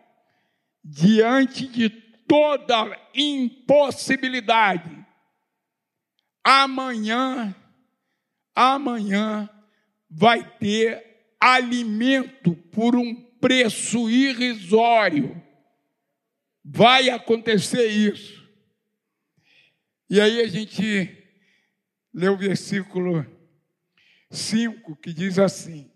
diante 0.85 1.67
de 1.67 1.89
toda 1.89 3.01
impossibilidade, 3.15 5.05
amanhã, 6.43 7.55
amanhã 8.55 9.49
vai 10.11 10.45
ter 10.59 11.37
alimento 11.41 12.55
por 12.71 12.95
um 12.97 13.15
preço 13.41 14.11
irrisório. 14.11 15.43
Vai 16.63 17.11
acontecer 17.11 17.87
isso. 17.87 18.45
E 20.09 20.21
aí 20.21 20.41
a 20.41 20.47
gente 20.47 21.25
lê 22.13 22.29
o 22.29 22.37
versículo 22.37 23.27
5 24.31 24.97
que 24.97 25.13
diz 25.13 25.39
assim: 25.39 25.91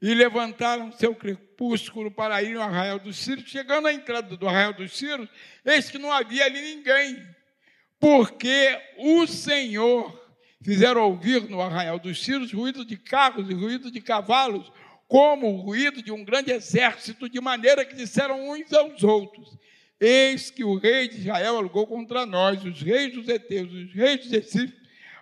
E 0.00 0.12
levantaram 0.12 0.92
seu 0.92 1.14
crepúsculo 1.14 2.10
para 2.10 2.42
ir 2.42 2.56
ao 2.56 2.62
arraial 2.62 2.98
dos 2.98 3.16
Círios. 3.16 3.50
Chegando 3.50 3.88
à 3.88 3.92
entrada 3.92 4.36
do 4.36 4.48
arraial 4.48 4.74
dos 4.74 4.96
Círios, 4.96 5.28
eis 5.64 5.90
que 5.90 5.98
não 5.98 6.12
havia 6.12 6.44
ali 6.44 6.60
ninguém, 6.60 7.26
porque 7.98 8.78
o 8.98 9.26
Senhor 9.26 10.26
fizeram 10.62 11.02
ouvir 11.02 11.48
no 11.48 11.60
arraial 11.60 11.98
dos 11.98 12.22
Círios 12.22 12.52
ruído 12.52 12.84
de 12.84 12.96
carros 12.96 13.48
e 13.48 13.54
ruído 13.54 13.90
de 13.90 14.00
cavalos, 14.00 14.70
como 15.08 15.48
o 15.48 15.60
ruído 15.60 16.02
de 16.02 16.12
um 16.12 16.24
grande 16.24 16.50
exército, 16.50 17.28
de 17.28 17.40
maneira 17.40 17.84
que 17.84 17.94
disseram 17.94 18.50
uns 18.50 18.72
aos 18.72 19.02
outros: 19.02 19.56
Eis 20.00 20.50
que 20.50 20.64
o 20.64 20.76
rei 20.76 21.08
de 21.08 21.20
Israel 21.20 21.56
alugou 21.56 21.86
contra 21.86 22.26
nós, 22.26 22.64
os 22.64 22.82
reis 22.82 23.14
dos 23.14 23.28
Eteus, 23.28 23.72
os 23.72 23.94
reis 23.94 24.20
dos 24.20 24.32
Egípcios, 24.32 24.72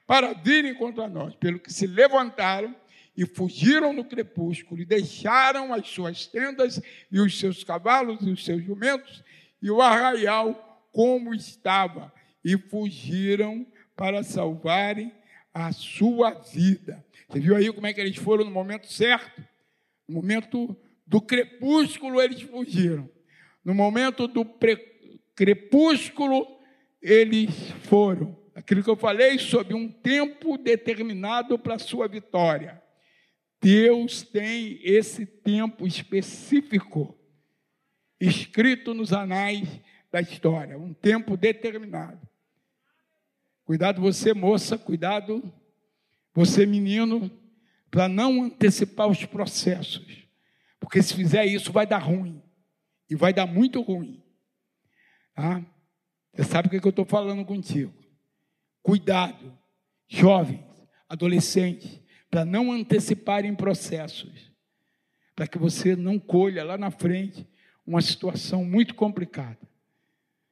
para 0.07 0.33
virem 0.33 0.75
contra 0.75 1.09
nós, 1.09 1.35
pelo 1.37 1.59
que 1.59 1.72
se 1.72 1.87
levantaram 1.87 2.75
e 3.17 3.25
fugiram 3.27 3.93
no 3.93 4.05
crepúsculo, 4.05 4.81
e 4.81 4.85
deixaram 4.85 5.73
as 5.73 5.89
suas 5.89 6.27
tendas 6.27 6.81
e 7.11 7.21
os 7.21 7.39
seus 7.39 7.62
cavalos 7.62 8.21
e 8.23 8.31
os 8.31 8.45
seus 8.45 8.62
jumentos, 8.62 9.23
e 9.62 9.71
o 9.71 9.81
arraial 9.81 10.89
como 10.93 11.35
estava, 11.35 12.12
e 12.45 12.57
fugiram 12.57 13.67
para 13.97 14.23
salvarem 14.23 15.12
a 15.53 15.73
sua 15.73 16.31
vida. 16.33 17.05
Você 17.29 17.41
viu 17.41 17.57
aí 17.57 17.73
como 17.73 17.87
é 17.87 17.93
que 17.93 18.01
eles 18.01 18.17
foram 18.17 18.45
no 18.45 18.51
momento 18.51 18.93
certo? 18.93 19.43
No 20.09 20.17
momento 20.17 20.77
do 21.07 21.21
crepúsculo, 21.21 22.21
eles 22.21 22.43
fugiram. 22.43 23.09
No 23.65 23.75
momento 23.75 24.27
do 24.27 24.45
crepúsculo, 25.35 26.47
eles 27.01 27.51
foram. 27.85 28.37
Aquilo 28.55 28.83
que 28.83 28.91
eu 28.91 28.97
falei 28.97 29.39
sobre 29.39 29.75
um 29.75 29.89
tempo 29.89 30.59
determinado 30.59 31.59
para 31.59 31.75
a 31.75 31.79
sua 31.79 32.07
vitória. 32.07 32.83
Deus 33.65 34.21
tem 34.21 34.79
esse 34.83 35.25
tempo 35.25 35.87
específico 35.87 37.19
escrito 38.21 38.93
nos 38.93 39.11
anais 39.11 39.81
da 40.12 40.21
história, 40.21 40.79
um 40.79 40.93
tempo 40.93 41.35
determinado. 41.35 42.21
Cuidado 43.65 44.03
você, 44.03 44.35
moça, 44.35 44.77
cuidado 44.77 45.51
você, 46.35 46.67
menino, 46.67 47.31
para 47.91 48.07
não 48.07 48.43
antecipar 48.43 49.09
os 49.09 49.25
processos. 49.25 50.29
Porque 50.79 51.03
se 51.03 51.15
fizer 51.15 51.47
isso, 51.47 51.73
vai 51.73 51.87
dar 51.87 52.01
ruim. 52.01 52.43
E 53.09 53.17
vai 53.17 53.33
dar 53.33 53.47
muito 53.47 53.81
ruim. 53.81 54.23
Tá? 55.35 55.65
Você 56.35 56.45
sabe 56.45 56.69
o 56.69 56.71
que 56.71 56.87
eu 56.87 56.91
estou 56.91 57.07
falando 57.07 57.43
contigo. 57.47 57.95
Cuidado, 58.83 59.59
jovens, 60.07 60.61
adolescentes, 61.09 62.03
para 62.35 62.45
não 62.45 62.72
anteciparem 62.72 63.55
processos. 63.55 64.53
Para 65.37 65.47
que 65.47 65.57
você 65.57 65.95
não 65.95 66.18
colha 66.18 66.64
lá 66.64 66.76
na 66.76 66.91
frente 66.91 67.47
uma 67.87 68.03
situação 68.03 68.64
muito 68.64 68.97
complicada. 68.97 69.61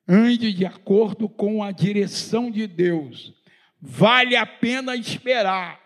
Ande 0.07 0.53
de 0.53 0.65
acordo 0.65 1.29
com 1.29 1.61
a 1.61 1.73
direção 1.73 2.53
de 2.53 2.69
Deus 2.69 3.35
vale 3.81 4.37
a 4.37 4.47
pena 4.47 4.95
esperar. 4.95 5.81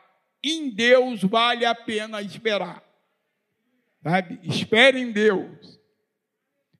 Em 0.44 0.68
Deus 0.68 1.22
vale 1.22 1.64
a 1.64 1.74
pena 1.74 2.20
esperar. 2.20 2.84
Sabe? 4.02 4.38
Espere 4.42 5.00
em 5.00 5.10
Deus. 5.10 5.80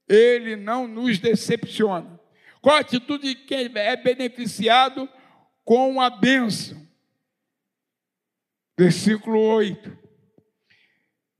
Ele 0.07 0.55
não 0.55 0.87
nos 0.87 1.17
decepciona. 1.17 2.19
Qual 2.61 2.75
a 2.75 2.81
atitude 2.81 3.29
de 3.29 3.35
quem 3.35 3.67
é 3.73 3.95
beneficiado 3.95 5.09
com 5.65 5.99
a 5.99 6.07
bênção? 6.07 6.86
Versículo 8.77 9.39
8. 9.39 9.97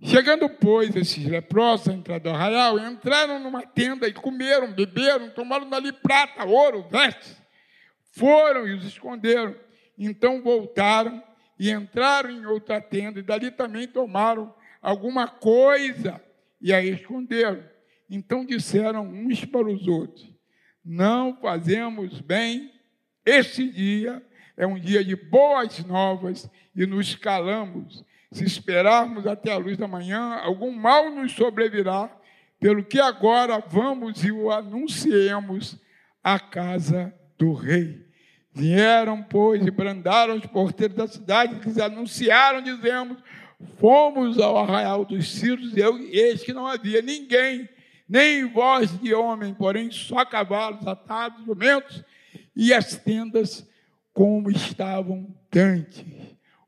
Chegando, 0.04 0.50
pois, 0.50 0.96
esses 0.96 1.26
leprosos 1.26 1.90
à 1.90 1.94
entrada 1.94 2.30
do 2.30 2.30
arraial, 2.30 2.80
entraram 2.80 3.40
numa 3.40 3.66
tenda 3.66 4.08
e 4.08 4.14
comeram, 4.14 4.72
beberam, 4.74 5.30
tomaram 5.30 5.70
dali 5.70 5.92
prata, 5.92 6.46
ouro, 6.46 6.88
vestes. 6.90 7.36
Foram 8.12 8.68
e 8.68 8.74
os 8.74 8.86
esconderam 8.86 9.56
então 9.98 10.42
voltaram 10.42 11.24
e 11.60 11.72
entraram 11.72 12.30
em 12.30 12.46
outra 12.46 12.80
tenda, 12.80 13.20
e 13.20 13.24
dali 13.24 13.50
também 13.50 13.88
tomaram 13.88 14.54
alguma 14.80 15.28
coisa 15.28 16.22
e 16.62 16.72
a 16.72 16.84
esconderam. 16.84 17.64
Então 18.10 18.46
disseram 18.46 19.08
uns 19.08 19.44
para 19.44 19.68
os 19.68 19.88
outros: 19.88 20.32
Não 20.86 21.36
fazemos 21.38 22.22
bem, 22.22 22.72
este 23.26 23.68
dia 23.70 24.24
é 24.58 24.66
um 24.66 24.80
dia 24.80 25.06
de 25.06 25.16
boas 25.16 25.86
novas 25.86 26.50
e 26.76 26.86
nos 26.88 27.14
calamos. 27.16 28.04
Se 28.32 28.44
esperarmos 28.44 29.28
até 29.28 29.54
a 29.54 29.58
luz 29.58 29.78
da 29.78 29.88
manhã, 29.88 30.40
algum 30.44 30.72
mal 30.72 31.12
nos 31.12 31.32
sobrevirá, 31.32 32.12
pelo 32.60 32.84
que 32.84 33.00
agora 33.00 33.60
vamos 33.60 34.24
e 34.24 34.32
o 34.32 34.52
anunciemos 34.52 35.78
à 36.24 36.40
casa 36.40 37.14
do 37.38 37.54
rei. 37.54 38.06
Vieram, 38.52 39.22
pois, 39.22 39.64
e 39.66 39.70
brandaram 39.70 40.36
os 40.36 40.46
porteiros 40.48 40.98
da 40.98 41.08
cidade, 41.08 41.60
que 41.60 41.80
anunciaram, 41.80 42.62
dizendo: 42.62 43.16
Fomos 43.80 44.40
ao 44.40 44.58
arraial 44.58 45.06
dos 45.06 45.32
Círios, 45.32 45.78
e 45.78 45.82
eis 46.18 46.42
que 46.42 46.52
não 46.52 46.66
havia 46.66 47.02
ninguém, 47.04 47.70
nem 48.10 48.46
voz 48.46 49.00
de 49.00 49.14
homem, 49.14 49.54
porém 49.54 49.92
só 49.92 50.26
cavalos 50.26 50.88
atados, 50.88 51.46
jumentos, 51.46 52.04
e 52.56 52.74
as 52.74 52.96
tendas 52.96 53.68
como 54.18 54.50
estavam 54.50 55.32
dantes. 55.52 56.04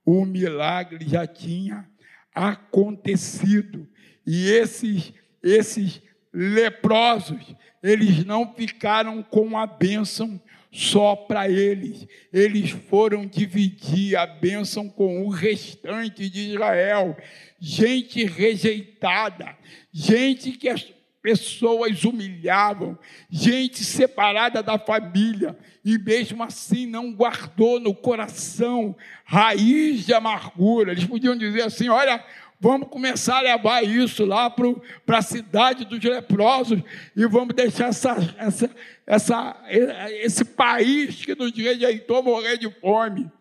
O 0.06 0.24
milagre 0.24 1.04
já 1.10 1.26
tinha 1.26 1.90
acontecido. 2.32 3.90
E 4.24 4.52
esses, 4.52 5.12
esses 5.42 6.00
leprosos, 6.32 7.56
eles 7.82 8.24
não 8.24 8.54
ficaram 8.54 9.24
com 9.24 9.58
a 9.58 9.66
bênção 9.66 10.40
só 10.72 11.16
para 11.16 11.50
eles. 11.50 12.06
Eles 12.32 12.70
foram 12.70 13.26
dividir 13.26 14.16
a 14.16 14.28
bênção 14.28 14.88
com 14.88 15.26
o 15.26 15.30
restante 15.30 16.30
de 16.30 16.54
Israel. 16.54 17.18
Gente 17.60 18.26
rejeitada, 18.26 19.58
gente 19.92 20.52
que 20.52 20.70
as 20.70 20.84
pessoas 21.22 22.04
humilhavam, 22.04 22.98
gente 23.30 23.84
separada 23.84 24.64
da 24.64 24.78
família, 24.80 25.58
e 25.84 25.98
mesmo 25.98 26.44
assim 26.44 26.86
não 26.86 27.14
guardou 27.14 27.80
no 27.80 27.94
coração 27.94 28.96
raiz 29.26 30.06
de 30.06 30.14
amargura. 30.14 30.92
Eles 30.92 31.06
podiam 31.06 31.36
dizer 31.36 31.64
assim: 31.64 31.90
olha, 31.90 32.24
Vamos 32.62 32.90
começar 32.90 33.38
a 33.38 33.42
levar 33.42 33.86
isso 33.86 34.26
lá 34.26 34.50
para 34.50 35.20
a 35.20 35.22
cidade 35.22 35.86
dos 35.86 36.04
leprosos 36.04 36.82
e 37.16 37.26
vamos 37.26 37.56
deixar 37.56 37.88
essa, 37.88 38.36
essa, 38.38 38.70
essa, 39.08 39.64
esse 39.70 40.44
país 40.44 41.24
que 41.24 41.34
nos 41.36 41.54
rejeitou 41.54 42.22
morrer 42.22 42.58
de 42.58 42.70
fome. 42.70 43.32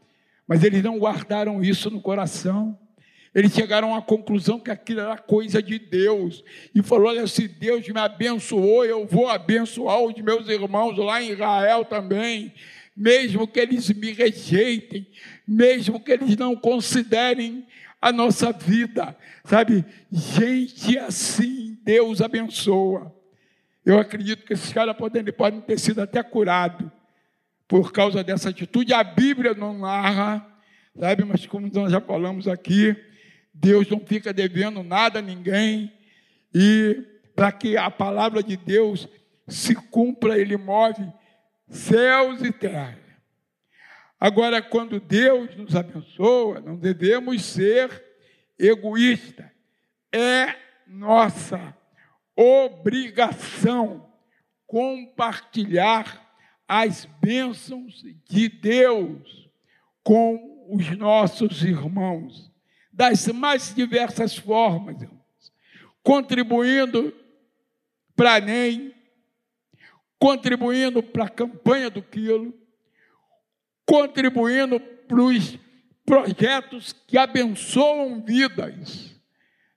Mas 0.46 0.62
eles 0.62 0.84
não 0.84 1.00
guardaram 1.00 1.60
isso 1.64 1.90
no 1.90 2.00
coração. 2.00 2.78
Eles 3.38 3.52
chegaram 3.54 3.94
à 3.94 4.02
conclusão 4.02 4.58
que 4.58 4.68
aquilo 4.68 4.98
era 4.98 5.16
coisa 5.16 5.62
de 5.62 5.78
Deus. 5.78 6.42
E 6.74 6.82
falou: 6.82 7.06
olha, 7.06 7.24
se 7.28 7.46
Deus 7.46 7.88
me 7.88 8.00
abençoou, 8.00 8.84
eu 8.84 9.06
vou 9.06 9.28
abençoar 9.28 10.00
os 10.00 10.12
meus 10.20 10.48
irmãos 10.48 10.98
lá 10.98 11.22
em 11.22 11.30
Israel 11.30 11.84
também. 11.84 12.52
Mesmo 12.96 13.46
que 13.46 13.60
eles 13.60 13.88
me 13.90 14.10
rejeitem, 14.10 15.06
mesmo 15.46 16.00
que 16.00 16.10
eles 16.10 16.36
não 16.36 16.56
considerem 16.56 17.64
a 18.02 18.10
nossa 18.10 18.50
vida, 18.50 19.16
sabe? 19.44 19.84
Gente 20.10 20.98
assim, 20.98 21.78
Deus 21.84 22.20
abençoa. 22.20 23.14
Eu 23.86 24.00
acredito 24.00 24.44
que 24.44 24.54
esses 24.54 24.72
caras 24.72 24.96
podem, 24.96 25.22
podem 25.26 25.60
ter 25.60 25.78
sido 25.78 26.02
até 26.02 26.24
curados 26.24 26.90
por 27.68 27.92
causa 27.92 28.24
dessa 28.24 28.48
atitude. 28.48 28.92
A 28.92 29.04
Bíblia 29.04 29.54
não 29.54 29.78
narra, 29.78 30.44
sabe? 30.98 31.22
Mas 31.22 31.46
como 31.46 31.70
nós 31.72 31.92
já 31.92 32.00
falamos 32.00 32.48
aqui, 32.48 32.96
Deus 33.60 33.88
não 33.88 34.00
fica 34.00 34.32
devendo 34.32 34.82
nada 34.82 35.18
a 35.18 35.22
ninguém. 35.22 35.92
E 36.54 37.04
para 37.34 37.52
que 37.52 37.76
a 37.76 37.90
palavra 37.90 38.42
de 38.42 38.56
Deus 38.56 39.08
se 39.46 39.74
cumpra, 39.74 40.38
Ele 40.38 40.56
move 40.56 41.06
céus 41.68 42.42
e 42.42 42.52
terra. 42.52 42.98
Agora, 44.18 44.60
quando 44.60 44.98
Deus 44.98 45.54
nos 45.56 45.76
abençoa, 45.76 46.60
não 46.60 46.76
devemos 46.76 47.44
ser 47.44 48.04
egoístas. 48.58 49.46
É 50.12 50.56
nossa 50.86 51.76
obrigação 52.34 54.08
compartilhar 54.66 56.26
as 56.66 57.06
bênçãos 57.20 58.04
de 58.28 58.48
Deus 58.48 59.48
com 60.02 60.66
os 60.70 60.96
nossos 60.96 61.62
irmãos, 61.62 62.52
das 62.98 63.28
mais 63.28 63.72
diversas 63.72 64.36
formas, 64.36 65.00
irmãos, 65.00 65.52
contribuindo 66.02 67.14
para 68.16 68.34
a 68.34 68.40
NEM, 68.40 68.92
contribuindo 70.18 71.00
para 71.00 71.26
a 71.26 71.28
campanha 71.28 71.88
do 71.88 72.02
quilo, 72.02 72.52
contribuindo 73.86 74.80
para 74.80 75.22
os 75.22 75.56
projetos 76.04 76.92
que 77.06 77.16
abençoam 77.16 78.20
vidas. 78.20 79.16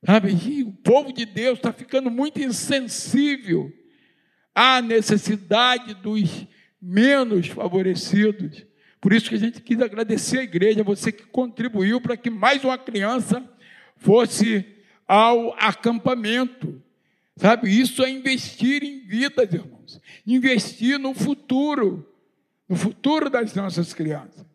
Sabe? 0.03 0.63
O 0.63 0.71
povo 0.71 1.13
de 1.13 1.23
Deus 1.23 1.59
está 1.59 1.71
ficando 1.71 2.09
muito 2.09 2.41
insensível 2.41 3.71
à 4.55 4.81
necessidade 4.81 5.93
dos 5.93 6.47
menos 6.81 7.49
favorecidos. 7.49 8.65
Por 9.01 9.11
isso 9.11 9.29
que 9.29 9.35
a 9.35 9.39
gente 9.39 9.61
quis 9.61 9.81
agradecer 9.81 10.37
à 10.37 10.43
igreja, 10.43 10.83
você 10.83 11.11
que 11.11 11.25
contribuiu 11.25 11.99
para 11.99 12.15
que 12.15 12.29
mais 12.29 12.63
uma 12.63 12.77
criança 12.77 13.43
fosse 13.97 14.63
ao 15.07 15.53
acampamento. 15.53 16.81
Sabe, 17.35 17.67
isso 17.69 18.03
é 18.03 18.09
investir 18.11 18.83
em 18.83 18.99
vidas, 18.99 19.51
irmãos. 19.51 19.99
Investir 20.25 20.99
no 20.99 21.15
futuro, 21.15 22.07
no 22.69 22.75
futuro 22.75 23.27
das 23.27 23.55
nossas 23.55 23.91
crianças. 23.91 24.45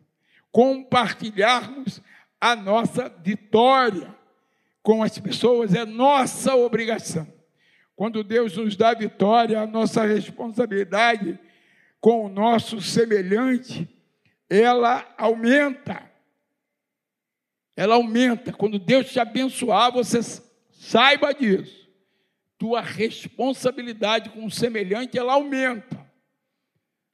Compartilharmos 0.52 2.00
a 2.40 2.54
nossa 2.54 3.08
vitória 3.22 4.14
com 4.80 5.02
as 5.02 5.18
pessoas 5.18 5.74
é 5.74 5.84
nossa 5.84 6.54
obrigação. 6.54 7.26
Quando 7.96 8.22
Deus 8.22 8.56
nos 8.56 8.76
dá 8.76 8.94
vitória, 8.94 9.60
a 9.60 9.66
nossa 9.66 10.06
responsabilidade 10.06 11.36
com 12.00 12.26
o 12.26 12.28
nosso 12.28 12.80
semelhante, 12.80 13.88
ela 14.48 15.06
aumenta. 15.18 16.10
Ela 17.76 17.96
aumenta. 17.96 18.52
Quando 18.52 18.78
Deus 18.78 19.10
te 19.10 19.20
abençoar, 19.20 19.92
você 19.92 20.20
saiba 20.70 21.32
disso. 21.32 21.86
Tua 22.58 22.80
responsabilidade 22.80 24.30
com 24.30 24.46
o 24.46 24.50
semelhante, 24.50 25.18
ela 25.18 25.34
aumenta. 25.34 26.06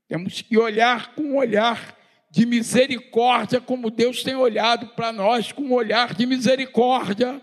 Temos 0.08 0.42
que 0.42 0.56
olhar 0.56 1.14
com 1.14 1.22
um 1.22 1.36
olhar 1.36 1.98
de 2.30 2.46
misericórdia, 2.46 3.60
como 3.60 3.90
Deus 3.90 4.22
tem 4.22 4.34
olhado 4.34 4.88
para 4.88 5.12
nós, 5.12 5.52
com 5.52 5.62
um 5.62 5.72
olhar 5.72 6.14
de 6.14 6.24
misericórdia, 6.26 7.42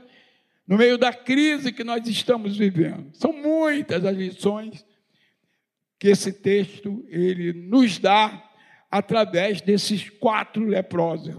no 0.67 0.77
meio 0.77 0.97
da 0.97 1.13
crise 1.13 1.71
que 1.71 1.83
nós 1.83 2.07
estamos 2.07 2.57
vivendo. 2.57 3.09
São 3.13 3.33
muitas 3.33 4.05
as 4.05 4.15
lições 4.15 4.85
que 5.99 6.07
esse 6.07 6.31
texto 6.31 7.05
ele 7.09 7.53
nos 7.53 7.99
dá 7.99 8.48
através 8.89 9.61
desses 9.61 10.09
quatro 10.09 10.65
leprosos. 10.65 11.35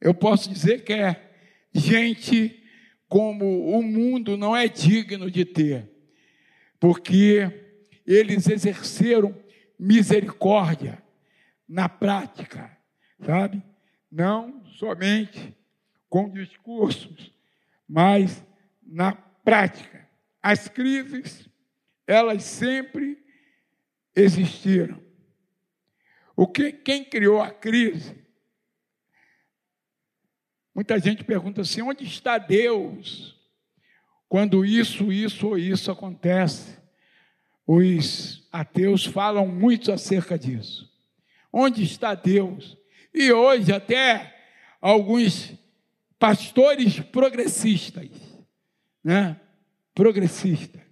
Eu 0.00 0.12
posso 0.12 0.52
dizer 0.52 0.84
que 0.84 0.92
é 0.92 1.32
gente 1.72 2.62
como 3.08 3.68
o 3.70 3.82
mundo 3.82 4.36
não 4.36 4.54
é 4.56 4.68
digno 4.68 5.30
de 5.30 5.44
ter, 5.44 5.90
porque 6.78 7.50
eles 8.06 8.48
exerceram 8.48 9.34
misericórdia 9.78 11.02
na 11.68 11.88
prática, 11.88 12.76
sabe? 13.24 13.62
Não 14.10 14.64
somente 14.78 15.56
com 16.08 16.30
discursos, 16.30 17.32
mas 17.88 18.44
na 18.82 19.12
prática. 19.12 20.08
As 20.42 20.68
crises 20.68 21.48
elas 22.06 22.44
sempre 22.44 23.18
existiram. 24.14 25.03
O 26.36 26.46
que 26.46 26.72
quem 26.72 27.04
criou 27.04 27.40
a 27.40 27.50
crise? 27.50 28.16
Muita 30.74 30.98
gente 30.98 31.24
pergunta 31.24 31.60
assim: 31.60 31.82
onde 31.82 32.04
está 32.04 32.38
Deus 32.38 33.36
quando 34.28 34.64
isso, 34.64 35.12
isso 35.12 35.48
ou 35.48 35.58
isso 35.58 35.90
acontece? 35.90 36.78
Os 37.66 38.46
ateus 38.52 39.04
falam 39.04 39.46
muito 39.46 39.92
acerca 39.92 40.38
disso. 40.38 40.92
Onde 41.52 41.82
está 41.82 42.14
Deus? 42.14 42.76
E 43.12 43.32
hoje 43.32 43.72
até 43.72 44.34
alguns 44.80 45.54
pastores 46.18 47.00
progressistas, 47.00 48.10
né? 49.02 49.40
Progressistas 49.94 50.84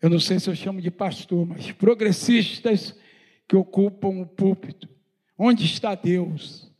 eu 0.00 0.08
não 0.08 0.20
sei 0.20 0.38
se 0.38 0.48
eu 0.48 0.54
chamo 0.54 0.80
de 0.80 0.90
pastor, 0.90 1.44
mas 1.44 1.72
progressistas 1.72 2.94
que 3.48 3.56
ocupam 3.56 4.20
o 4.20 4.26
púlpito. 4.26 4.88
Onde 5.36 5.64
está 5.64 5.94
Deus 5.94 6.70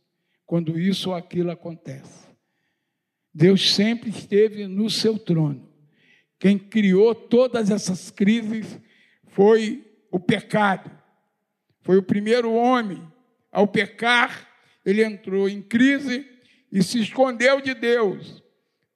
quando 0.45 0.79
isso 0.79 1.09
ou 1.09 1.15
aquilo 1.15 1.49
acontece? 1.49 2.29
Deus 3.33 3.73
sempre 3.73 4.09
esteve 4.09 4.67
no 4.67 4.89
seu 4.89 5.17
trono. 5.17 5.67
Quem 6.37 6.57
criou 6.57 7.15
todas 7.15 7.71
essas 7.71 8.11
crises 8.11 8.79
foi 9.27 9.85
o 10.11 10.19
pecado. 10.19 10.91
Foi 11.81 11.97
o 11.97 12.03
primeiro 12.03 12.53
homem. 12.53 13.01
Ao 13.51 13.67
pecar, 13.67 14.47
ele 14.85 15.03
entrou 15.03 15.49
em 15.49 15.61
crise 15.61 16.25
e 16.71 16.83
se 16.83 16.99
escondeu 17.01 17.59
de 17.59 17.73
Deus. 17.73 18.43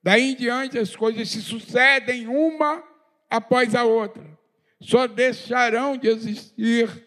Daí 0.02 0.32
em 0.32 0.36
diante 0.36 0.78
as 0.78 0.94
coisas 0.94 1.28
se 1.28 1.40
sucedem 1.40 2.28
uma 2.28 2.82
após 3.28 3.74
a 3.74 3.84
outra. 3.84 4.38
Só 4.80 5.06
deixarão 5.06 5.96
de 5.96 6.08
existir 6.08 7.03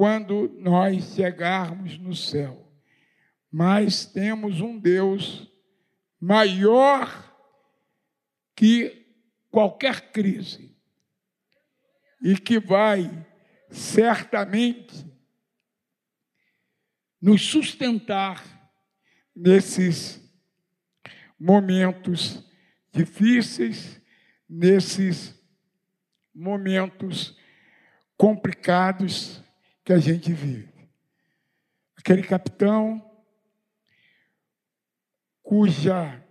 quando 0.00 0.48
nós 0.58 1.14
chegarmos 1.14 1.98
no 1.98 2.16
céu. 2.16 2.72
Mas 3.52 4.06
temos 4.06 4.62
um 4.62 4.78
Deus 4.78 5.46
maior 6.18 7.36
que 8.56 9.06
qualquer 9.50 10.10
crise 10.10 10.74
e 12.22 12.34
que 12.34 12.58
vai 12.58 13.10
certamente 13.68 15.04
nos 17.20 17.42
sustentar 17.42 18.42
nesses 19.36 20.18
momentos 21.38 22.42
difíceis, 22.90 24.00
nesses 24.48 25.38
momentos 26.34 27.36
complicados 28.16 29.44
que 29.84 29.92
a 29.92 29.98
gente 29.98 30.32
vive. 30.32 30.68
Aquele 31.96 32.22
capitão 32.22 33.04
cuja 35.42 36.24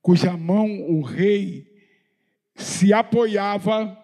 cuja 0.00 0.36
mão 0.36 0.68
o 0.90 1.00
rei 1.00 1.72
se 2.56 2.92
apoiava, 2.92 3.96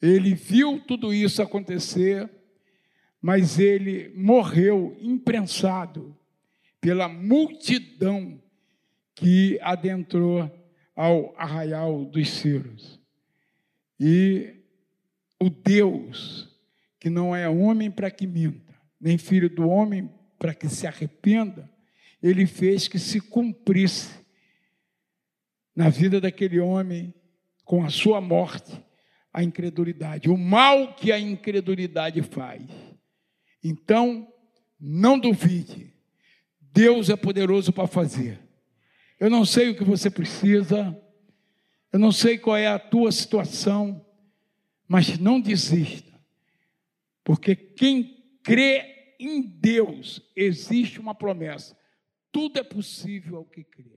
ele 0.00 0.34
viu 0.34 0.80
tudo 0.80 1.12
isso 1.12 1.42
acontecer, 1.42 2.28
mas 3.20 3.58
ele 3.58 4.12
morreu 4.16 4.96
imprensado 5.00 6.16
pela 6.80 7.08
multidão 7.08 8.42
que 9.14 9.58
adentrou 9.60 10.50
ao 10.96 11.32
arraial 11.36 12.04
dos 12.04 12.28
Círios. 12.28 13.00
E 14.00 14.61
o 15.42 15.50
Deus, 15.50 16.48
que 16.98 17.10
não 17.10 17.34
é 17.34 17.48
homem 17.48 17.90
para 17.90 18.10
que 18.10 18.26
minta, 18.26 18.74
nem 19.00 19.18
filho 19.18 19.50
do 19.50 19.68
homem 19.68 20.08
para 20.38 20.54
que 20.54 20.68
se 20.68 20.86
arrependa, 20.86 21.70
ele 22.22 22.46
fez 22.46 22.86
que 22.86 22.98
se 22.98 23.20
cumprisse 23.20 24.24
na 25.74 25.88
vida 25.88 26.20
daquele 26.20 26.60
homem, 26.60 27.12
com 27.64 27.84
a 27.84 27.90
sua 27.90 28.20
morte, 28.20 28.72
a 29.32 29.42
incredulidade, 29.42 30.28
o 30.28 30.36
mal 30.36 30.94
que 30.94 31.10
a 31.10 31.18
incredulidade 31.18 32.20
faz. 32.22 32.62
Então, 33.64 34.28
não 34.78 35.18
duvide, 35.18 35.94
Deus 36.60 37.08
é 37.08 37.16
poderoso 37.16 37.72
para 37.72 37.86
fazer. 37.86 38.38
Eu 39.18 39.30
não 39.30 39.44
sei 39.44 39.70
o 39.70 39.76
que 39.76 39.84
você 39.84 40.10
precisa, 40.10 40.98
Eu 41.92 41.98
não 41.98 42.10
sei 42.10 42.38
qual 42.38 42.56
é 42.56 42.66
a 42.66 42.78
tua 42.78 43.12
situação, 43.12 44.02
mas 44.92 45.18
não 45.18 45.40
desista, 45.40 46.20
porque 47.24 47.56
quem 47.56 48.38
crê 48.42 49.14
em 49.18 49.40
Deus, 49.40 50.20
existe 50.36 51.00
uma 51.00 51.14
promessa: 51.14 51.74
tudo 52.30 52.60
é 52.60 52.62
possível 52.62 53.38
ao 53.38 53.44
que 53.46 53.64
crê. 53.64 53.91